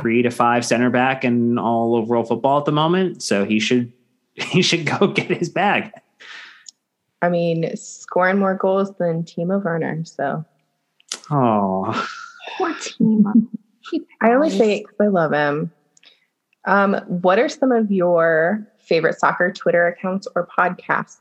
[0.00, 3.92] three to five center back in all overall football at the moment, so he should
[4.34, 5.92] he should go get his bag.
[7.22, 10.04] I mean, scoring more goals than Timo Werner.
[10.04, 10.44] So,
[11.30, 12.08] oh,
[12.56, 13.48] poor Timo.
[14.22, 15.72] I only say it because I love him.
[16.66, 21.18] Um, what are some of your favorite soccer Twitter accounts or podcasts?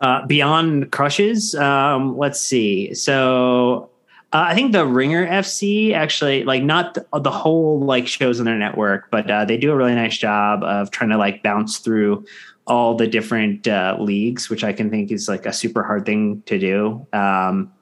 [0.00, 2.92] Uh, beyond crushes, um, let's see.
[2.92, 3.90] So
[4.32, 8.46] uh, I think the Ringer FC actually, like, not the, the whole like shows on
[8.46, 11.78] their network, but uh, they do a really nice job of trying to like bounce
[11.78, 12.26] through
[12.66, 16.42] all the different uh, leagues, which I can think is like a super hard thing
[16.46, 17.06] to do.
[17.12, 17.72] Um,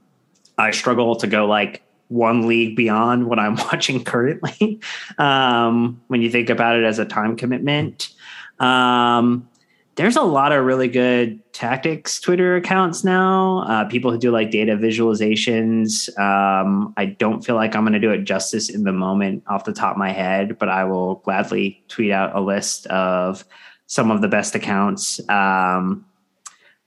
[0.59, 4.81] I struggle to go like one league beyond what I'm watching currently.
[5.19, 8.11] um, when you think about it as a time commitment,
[8.61, 9.49] um,
[9.97, 13.59] there's a lot of really good tactics Twitter accounts now.
[13.61, 16.09] Uh, people who do like data visualizations.
[16.19, 19.65] Um, I don't feel like I'm going to do it justice in the moment off
[19.65, 23.45] the top of my head, but I will gladly tweet out a list of
[23.87, 25.21] some of the best accounts.
[25.29, 26.05] Um,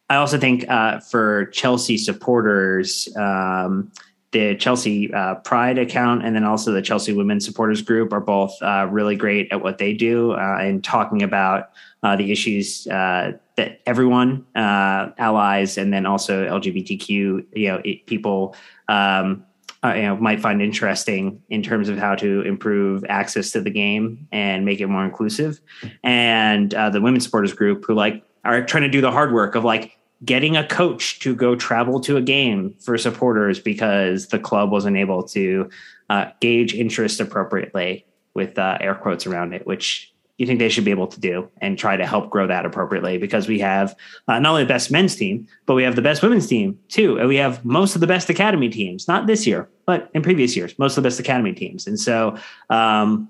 [0.09, 3.91] I also think uh, for Chelsea supporters, um,
[4.31, 8.53] the Chelsea uh, Pride account and then also the Chelsea Women Supporters Group are both
[8.61, 11.69] uh, really great at what they do uh, and talking about
[12.03, 18.55] uh, the issues uh, that everyone, allies, and then also LGBTQ, you know, it, people,
[18.89, 19.45] um,
[19.83, 24.27] you know, might find interesting in terms of how to improve access to the game
[24.31, 25.61] and make it more inclusive.
[26.03, 29.63] And the women Supporters Group, who like are trying to do the hard work of
[29.63, 34.71] like getting a coach to go travel to a game for supporters because the club
[34.71, 35.69] wasn't able to
[36.09, 40.85] uh, gauge interest appropriately with uh, air quotes around it, which you think they should
[40.85, 43.95] be able to do and try to help grow that appropriately because we have
[44.27, 47.17] uh, not only the best men's team, but we have the best women's team too.
[47.17, 50.55] And we have most of the best academy teams, not this year, but in previous
[50.55, 51.87] years, most of the best academy teams.
[51.87, 52.37] And so,
[52.69, 53.29] um,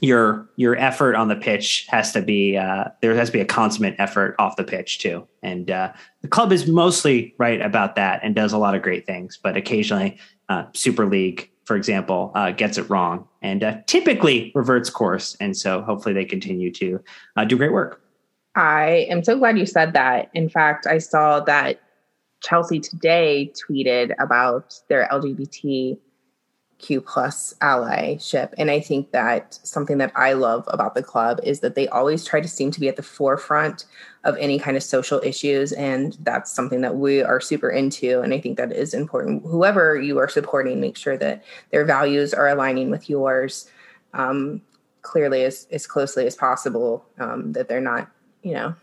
[0.00, 3.44] your your effort on the pitch has to be uh, there has to be a
[3.44, 5.26] consummate effort off the pitch too.
[5.42, 9.04] And uh, the club is mostly right about that and does a lot of great
[9.04, 10.18] things but occasionally
[10.48, 15.36] uh, super league for example uh, gets it wrong and uh, typically reverts course.
[15.40, 17.02] And so hopefully they continue to
[17.36, 18.00] uh, do great work.
[18.54, 20.30] I am so glad you said that.
[20.34, 21.80] In fact i saw that
[22.42, 25.98] chelsea today tweeted about their lgbt
[26.80, 28.54] Q plus allyship.
[28.58, 32.24] And I think that something that I love about the club is that they always
[32.24, 33.84] try to seem to be at the forefront
[34.24, 35.72] of any kind of social issues.
[35.72, 38.20] And that's something that we are super into.
[38.20, 39.42] And I think that is important.
[39.44, 43.70] Whoever you are supporting, make sure that their values are aligning with yours
[44.14, 44.60] um,
[45.02, 48.10] clearly as, as closely as possible, um, that they're not,
[48.42, 48.74] you know,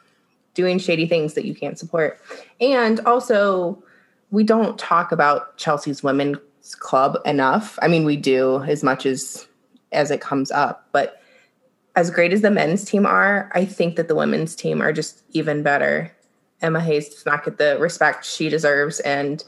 [0.54, 2.20] doing shady things that you can't support.
[2.60, 3.84] And also,
[4.32, 6.38] we don't talk about Chelsea's women
[6.76, 7.78] club enough.
[7.82, 9.48] I mean, we do as much as
[9.92, 11.22] as it comes up, but
[11.96, 15.24] as great as the men's team are, I think that the women's team are just
[15.32, 16.12] even better.
[16.62, 19.44] Emma Hayes does not get the respect she deserves, and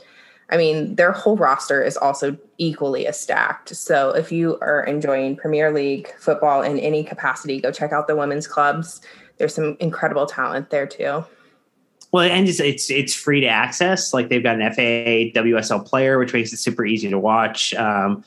[0.49, 3.75] I mean, their whole roster is also equally as stacked.
[3.75, 8.15] So if you are enjoying Premier League football in any capacity, go check out the
[8.15, 9.01] women's clubs.
[9.37, 11.23] There's some incredible talent there too.
[12.11, 14.13] Well, and it's, it's, it's free to access.
[14.13, 17.73] Like they've got an FA WSL player, which makes it super easy to watch.
[17.75, 18.23] Um,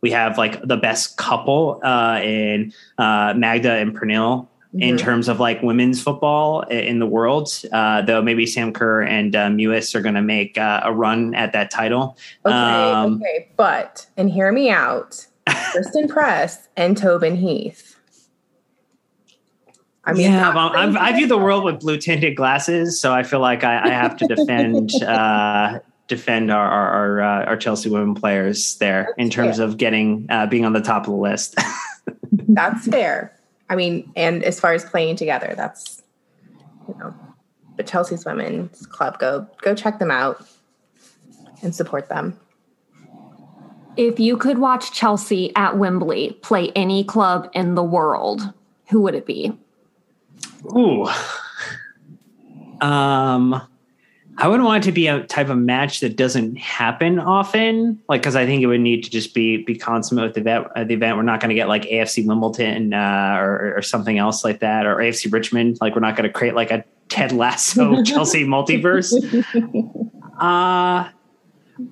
[0.00, 4.46] we have like the best couple uh, in uh, Magda and Pernille
[4.78, 4.98] in Mhm.
[4.98, 7.50] terms of like women's football in the world.
[7.72, 11.34] Uh, though maybe Sam Kerr and uh, Mewis are going to make uh, a run
[11.34, 12.16] at that title.
[12.44, 15.26] Okay, Um, okay, but and hear me out.
[15.72, 17.95] Christen Press and Tobin Heath.
[20.06, 23.12] I mean, yeah, not well, I'm, I view the world with blue tinted glasses, so
[23.12, 27.56] I feel like I, I have to defend uh, defend our our our, uh, our
[27.56, 29.66] Chelsea women players there in terms fair.
[29.66, 31.56] of getting uh, being on the top of the list.
[32.32, 33.36] That's fair.
[33.68, 36.02] I mean, and as far as playing together, that's
[36.86, 37.12] you know,
[37.76, 40.46] but Chelsea's women's club go go check them out
[41.62, 42.38] and support them.
[43.96, 48.52] If you could watch Chelsea at Wembley play any club in the world,
[48.90, 49.58] who would it be?
[50.64, 51.06] Ooh.
[52.80, 53.60] Um,
[54.38, 58.20] I wouldn't want it to be a type of match that doesn't happen often, like
[58.20, 60.66] because I think it would need to just be be consummate with the event.
[60.76, 64.18] Uh, the event, we're not going to get like AFC Wimbledon uh, or or something
[64.18, 65.78] else like that, or AFC Richmond.
[65.80, 69.12] Like we're not going to create like a Ted Lasso Chelsea multiverse.
[70.38, 71.08] Uh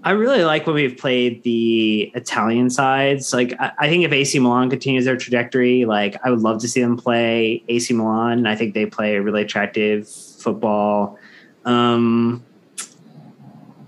[0.03, 3.33] I really like when we've played the Italian sides.
[3.33, 6.69] Like, I, I think if AC Milan continues their trajectory, like I would love to
[6.69, 8.47] see them play AC Milan.
[8.47, 11.19] I think they play a really attractive football.
[11.65, 12.43] Um,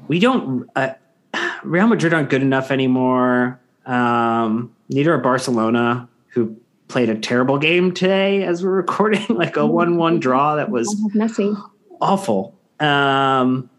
[0.09, 0.69] we don't.
[0.77, 0.95] Uh,
[1.65, 3.59] Real Madrid aren't good enough anymore.
[3.87, 6.57] Um, neither are Barcelona, who
[6.89, 11.53] played a terrible game today as we're recording, like a one-one draw that was messy.
[12.01, 12.55] awful.
[12.81, 13.71] Um,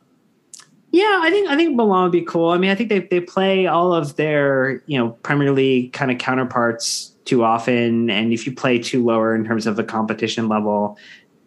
[0.92, 2.50] yeah, I think I think Milan would be cool.
[2.50, 6.12] I mean, I think they they play all of their you know Premier League kind
[6.12, 10.48] of counterparts too often, and if you play too lower in terms of the competition
[10.48, 10.98] level,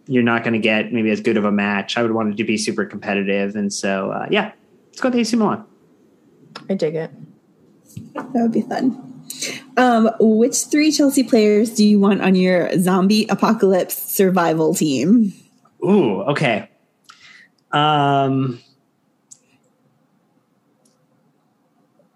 [0.07, 1.97] you're not going to get maybe as good of a match.
[1.97, 4.53] I would want it to be super competitive, and so uh, yeah,
[4.88, 5.64] let's go to AC Milan.
[6.68, 7.11] I dig it.
[8.14, 9.07] That would be fun.
[9.76, 15.32] Um, which three Chelsea players do you want on your zombie apocalypse survival team?
[15.82, 16.68] Ooh, okay.
[17.72, 18.61] Um,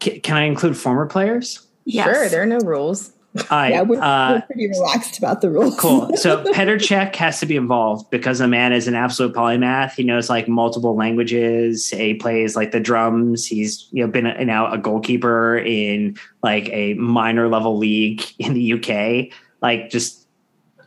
[0.04, 1.66] ca- can I include former players?
[1.84, 2.06] Yes.
[2.06, 3.12] Sure, there are no rules.
[3.50, 5.76] I yeah, we're, uh, we're pretty relaxed about the rules.
[5.78, 6.10] Cool.
[6.16, 9.94] So Petr Cech has to be involved because the man is an absolute polymath.
[9.94, 11.90] He knows like multiple languages.
[11.90, 13.44] He plays like the drums.
[13.44, 18.54] He's you know been a, now a goalkeeper in like a minor level league in
[18.54, 19.36] the UK.
[19.60, 20.28] Like just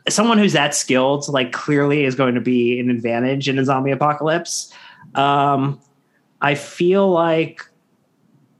[0.08, 3.90] someone who's that skilled, like clearly is going to be an advantage in a zombie
[3.90, 4.72] apocalypse.
[5.14, 5.80] Um,
[6.40, 7.67] I feel like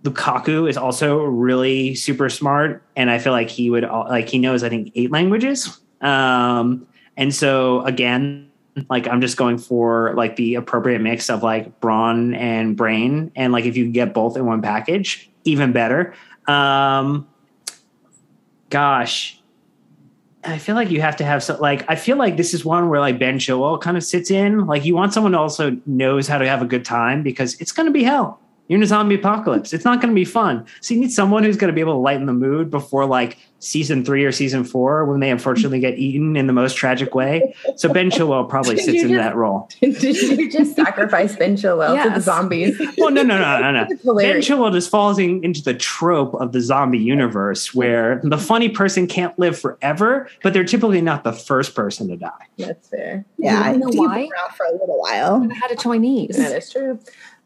[0.05, 4.63] Lukaku is also really super smart, and I feel like he would like he knows
[4.63, 5.81] I think eight languages.
[6.01, 6.87] Um,
[7.17, 8.51] and so again,
[8.89, 13.53] like I'm just going for like the appropriate mix of like brawn and brain, and
[13.53, 16.15] like if you get both in one package, even better.
[16.47, 17.29] Um,
[18.71, 19.43] gosh,
[20.45, 22.89] I feel like you have to have so like I feel like this is one
[22.89, 24.67] where like Ben Chilwell kind of sits in.
[24.67, 27.73] Like you want someone who also knows how to have a good time because it's
[27.73, 28.41] going to be hell.
[28.69, 29.73] You're in a zombie apocalypse.
[29.73, 30.67] It's not going to be fun.
[30.81, 33.39] So you need someone who's going to be able to lighten the mood before like
[33.61, 37.55] season three or season four when they unfortunately get eaten in the most tragic way.
[37.77, 39.69] So Ben Chilwell probably Did sits you in that role.
[39.81, 42.79] Did you just sacrifice Ben Chilwell to the zombies?
[42.99, 44.15] Well, no, no, no, no, no.
[44.15, 44.41] Ben.
[44.41, 49.07] Chilwell just falls in, into the trope of the zombie universe where the funny person
[49.07, 52.31] can't live forever, but they're typically not the first person to die.
[52.59, 53.25] That's fair.
[53.39, 54.23] yeah, I know why?
[54.23, 55.47] around for a little while.
[55.51, 56.37] I had a Chinese.
[56.37, 56.99] That is true.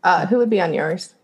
[0.03, 1.14] Uh, who would be on yours?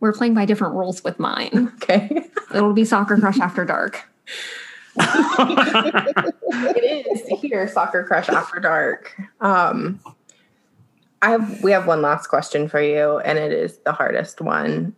[0.00, 1.72] We're playing by different rules with mine.
[1.82, 2.24] Okay.
[2.54, 4.06] It'll be Soccer Crush After Dark.
[4.96, 9.20] it is here, Soccer Crush After Dark.
[9.40, 10.00] Um,
[11.22, 14.94] I have we have one last question for you, and it is the hardest one.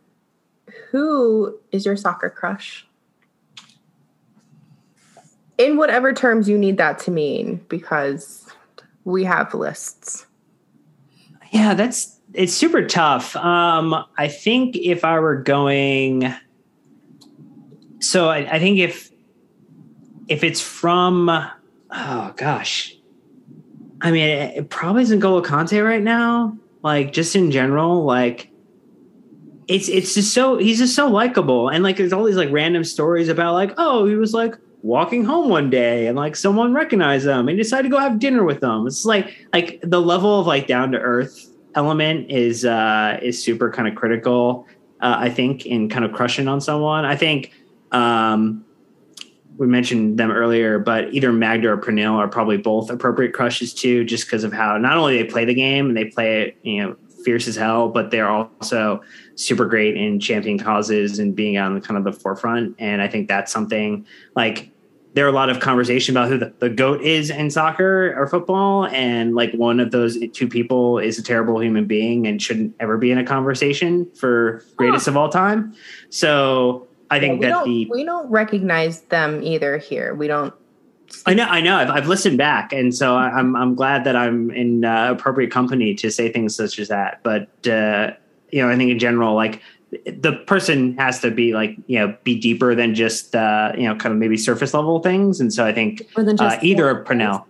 [0.90, 2.86] Who is your soccer crush?
[5.58, 8.46] In whatever terms you need that to mean, because
[9.04, 10.26] we have lists.
[11.50, 13.34] Yeah, that's it's super tough.
[13.36, 16.32] Um, I think if I were going,
[17.98, 19.10] so I, I think if
[20.28, 22.96] if it's from, oh gosh,
[24.00, 26.56] I mean, it, it probably isn't Golo Kante right now.
[26.82, 28.50] Like just in general, like
[29.66, 32.84] it's it's just so he's just so likable, and like there's all these like random
[32.84, 37.26] stories about like oh he was like walking home one day and like someone recognized
[37.26, 38.86] them and decided to go have dinner with them.
[38.86, 43.70] It's like like the level of like down to earth element is uh is super
[43.70, 44.66] kind of critical
[45.00, 47.52] uh, i think in kind of crushing on someone i think
[47.92, 48.64] um
[49.56, 54.04] we mentioned them earlier but either magda or Pernille are probably both appropriate crushes too
[54.04, 56.82] just because of how not only they play the game and they play it you
[56.82, 59.02] know fierce as hell but they're also
[59.34, 63.28] super great in championing causes and being on kind of the forefront and i think
[63.28, 64.72] that's something like
[65.14, 68.26] there are a lot of conversation about who the, the goat is in soccer or
[68.28, 72.74] football, and like one of those two people is a terrible human being and shouldn't
[72.78, 75.74] ever be in a conversation for greatest of all time.
[76.10, 80.14] So I think we that the we don't recognize them either here.
[80.14, 80.54] We don't.
[81.26, 81.76] I know, I know.
[81.76, 85.50] I've, I've listened back, and so I- I'm I'm glad that I'm in uh, appropriate
[85.50, 87.20] company to say things such as that.
[87.22, 88.12] But uh,
[88.50, 89.60] you know, I think in general, like
[90.06, 93.94] the person has to be like you know be deeper than just uh, you know
[93.96, 95.40] kind of maybe surface level things.
[95.40, 97.44] And so I think More uh, either Pernille,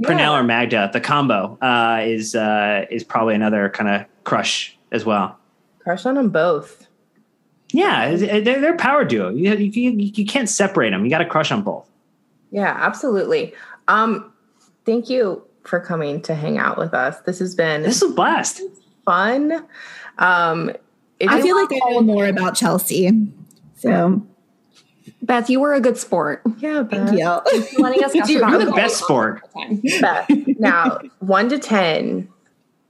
[0.00, 0.38] Pernille Yeah.
[0.38, 5.36] or Magda, the combo uh, is uh, is probably another kind of crush as well.
[5.80, 6.86] Crush on them both.
[7.72, 9.30] Yeah, they're, they're a power duo.
[9.30, 11.04] You, you, you, you can't separate them.
[11.04, 11.88] You got to crush on both.
[12.52, 13.54] Yeah, absolutely.
[13.88, 14.32] Um,
[14.86, 17.18] thank you for coming to hang out with us.
[17.26, 18.60] This has been This is a blast.
[19.04, 19.52] fun.
[20.18, 20.70] Um,
[21.26, 23.10] I is- feel like I know more about Chelsea.
[23.76, 24.22] So
[25.22, 26.42] Beth, you were a good sport.
[26.58, 27.12] yeah, thank Beth.
[27.12, 27.80] you.
[27.82, 29.42] Letting us gush You're about the best sport.
[29.54, 29.98] the.
[30.00, 30.28] Beth,
[30.58, 32.28] now one to ten.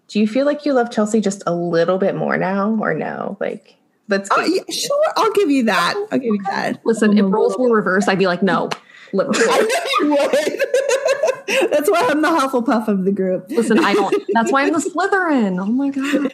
[0.09, 3.37] Do you feel like you love Chelsea just a little bit more now, or no?
[3.41, 3.77] Like,
[4.09, 4.29] let's.
[4.31, 5.95] Oh, yeah, sure, I'll give you that.
[6.13, 6.85] I'll give you that.
[6.85, 8.69] Listen, if roles were reversed, I'd be like, no,
[9.13, 9.43] Liverpool.
[9.49, 11.71] I know you would.
[11.71, 13.51] That's why I'm the Hufflepuff of the group.
[13.51, 14.15] Listen, I don't.
[14.33, 15.61] That's why I'm the Slytherin.
[15.61, 16.33] Oh my god.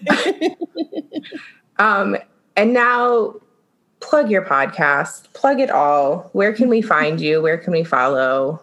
[1.78, 2.16] Um,
[2.56, 3.34] and now
[4.00, 6.30] plug your podcast, plug it all.
[6.32, 7.40] Where can we find you?
[7.40, 8.62] Where can we follow?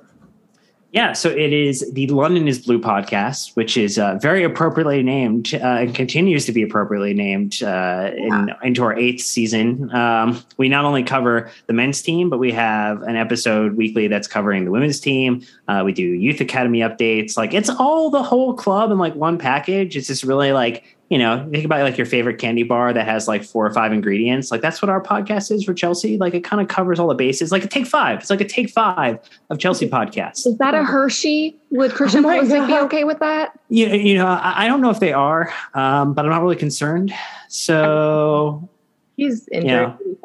[0.95, 5.53] Yeah, so it is the London is Blue podcast, which is uh, very appropriately named
[5.53, 9.93] uh, and continues to be appropriately named uh, in, into our eighth season.
[9.93, 14.29] Um, we not only cover the men's team, but we have an episode weekly that's
[14.29, 15.41] covering the women's team.
[15.67, 17.35] Uh, we do youth academy updates.
[17.35, 19.97] Like it's all the whole club in like one package.
[19.97, 23.27] It's just really like you know, think about like your favorite candy bar that has
[23.27, 24.49] like four or five ingredients.
[24.49, 26.17] Like that's what our podcast is for Chelsea.
[26.17, 27.51] Like it kind of covers all the bases.
[27.51, 28.19] Like a take five.
[28.21, 29.19] It's like a take five
[29.51, 30.47] of Chelsea podcasts.
[30.47, 31.55] Is that a Hershey?
[31.71, 33.59] Would Christian Oh Pulisic be okay with that?
[33.69, 36.55] You, you know, I, I don't know if they are, um, but I'm not really
[36.55, 37.13] concerned.
[37.49, 38.67] So,
[39.15, 39.75] He's in Yeah.
[39.75, 39.97] there.
[40.03, 40.15] He'll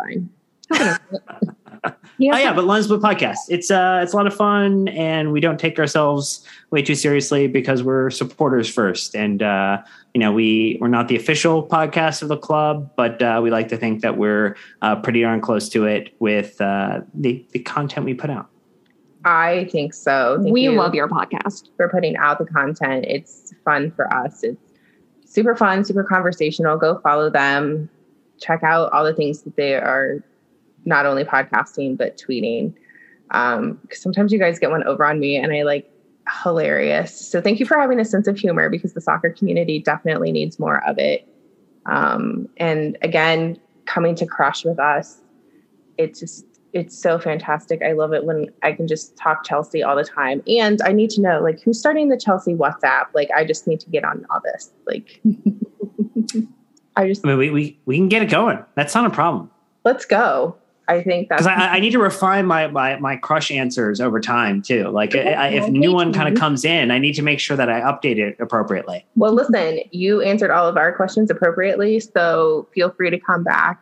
[0.78, 0.98] fine.
[2.18, 3.36] He oh yeah, but Lens Blue podcast.
[3.48, 7.48] It's uh, it's a lot of fun, and we don't take ourselves way too seriously
[7.48, 9.14] because we're supporters first.
[9.16, 9.78] And uh,
[10.14, 13.68] you know, we we're not the official podcast of the club, but uh, we like
[13.68, 18.04] to think that we're uh, pretty darn close to it with uh, the the content
[18.06, 18.48] we put out.
[19.24, 20.38] I think so.
[20.40, 21.68] Thank we you love your podcast.
[21.76, 23.04] for putting out the content.
[23.06, 24.42] It's fun for us.
[24.42, 24.72] It's
[25.26, 26.76] super fun, super conversational.
[26.76, 27.88] Go follow them.
[28.40, 30.24] Check out all the things that they are
[30.86, 32.74] not only podcasting but tweeting.
[33.32, 35.88] Um, cause sometimes you guys get one over on me, and I like
[36.42, 37.14] hilarious.
[37.14, 40.58] So thank you for having a sense of humor because the soccer community definitely needs
[40.58, 41.26] more of it.
[41.86, 45.20] Um, and again, coming to crush with us,
[45.98, 47.82] it's just it's so fantastic.
[47.82, 50.40] I love it when I can just talk Chelsea all the time.
[50.46, 53.06] And I need to know like who's starting the Chelsea WhatsApp.
[53.12, 54.70] Like I just need to get on all this.
[54.86, 55.20] Like
[56.96, 58.64] I just I mean, we we, we can get it going.
[58.74, 59.50] That's not a problem.
[59.84, 60.56] let's go.
[60.90, 64.20] I think that's because I, I need to refine my, my my crush answers over
[64.20, 64.88] time too.
[64.88, 67.56] Like I, I, if new one kind of comes in, I need to make sure
[67.56, 69.06] that I update it appropriately.
[69.16, 72.00] well listen, you answered all of our questions appropriately.
[72.00, 73.80] So feel free to come back.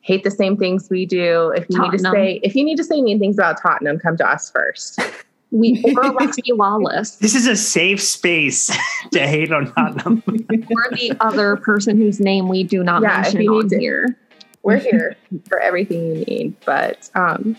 [0.00, 1.50] Hate the same things we do.
[1.56, 4.16] If you need to say if you need to say mean things about Tottenham, come
[4.16, 5.00] to us first.
[5.50, 7.14] We or Rusty Lawless.
[7.16, 8.76] This is a safe space
[9.12, 10.20] to hate on Tottenham.
[10.26, 13.68] We're the other person whose name we do not Yeah, if mention you on need
[13.68, 14.18] to- here.
[14.64, 15.16] We're here
[15.48, 16.56] for everything you need.
[16.64, 17.56] But um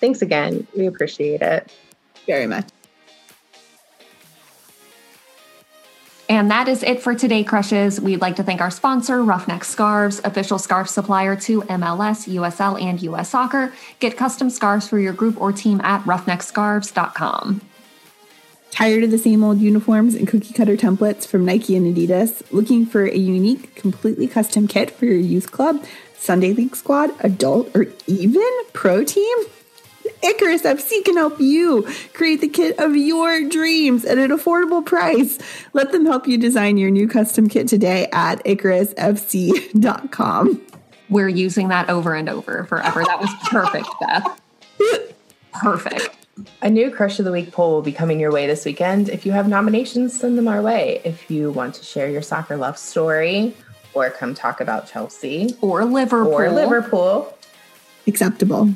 [0.00, 0.66] thanks again.
[0.76, 1.72] We appreciate it.
[2.26, 2.66] Very much.
[6.30, 8.00] And that is it for today, crushes.
[8.00, 13.00] We'd like to thank our sponsor, Roughneck Scarves, official scarf supplier to MLS, USL, and
[13.02, 13.72] US Soccer.
[13.98, 17.62] Get custom scarves for your group or team at roughneckscarves.com.
[18.70, 22.42] Tired of the same old uniforms and cookie cutter templates from Nike and Adidas?
[22.52, 25.84] Looking for a unique, completely custom kit for your youth club,
[26.16, 29.36] Sunday League squad, adult, or even pro team?
[30.22, 35.38] Icarus FC can help you create the kit of your dreams at an affordable price.
[35.72, 40.60] Let them help you design your new custom kit today at icarusfc.com.
[41.08, 43.04] We're using that over and over forever.
[43.04, 44.40] That was perfect, Beth.
[45.52, 46.27] Perfect.
[46.62, 49.08] A new Crush of the Week poll will be coming your way this weekend.
[49.08, 51.00] If you have nominations, send them our way.
[51.04, 53.54] If you want to share your soccer love story
[53.94, 57.36] or come talk about Chelsea or Liverpool or Liverpool,
[58.06, 58.72] acceptable.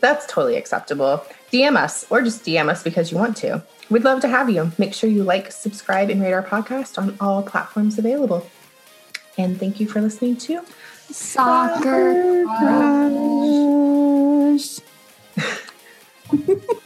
[0.00, 1.24] That's totally acceptable.
[1.52, 3.62] DM us or just DM us because you want to.
[3.88, 4.70] We'd love to have you.
[4.78, 8.46] Make sure you like, subscribe, and rate our podcast on all platforms available.
[9.38, 10.60] And thank you for listening to
[11.10, 12.80] Soccer, Soccer
[14.56, 14.80] Crush.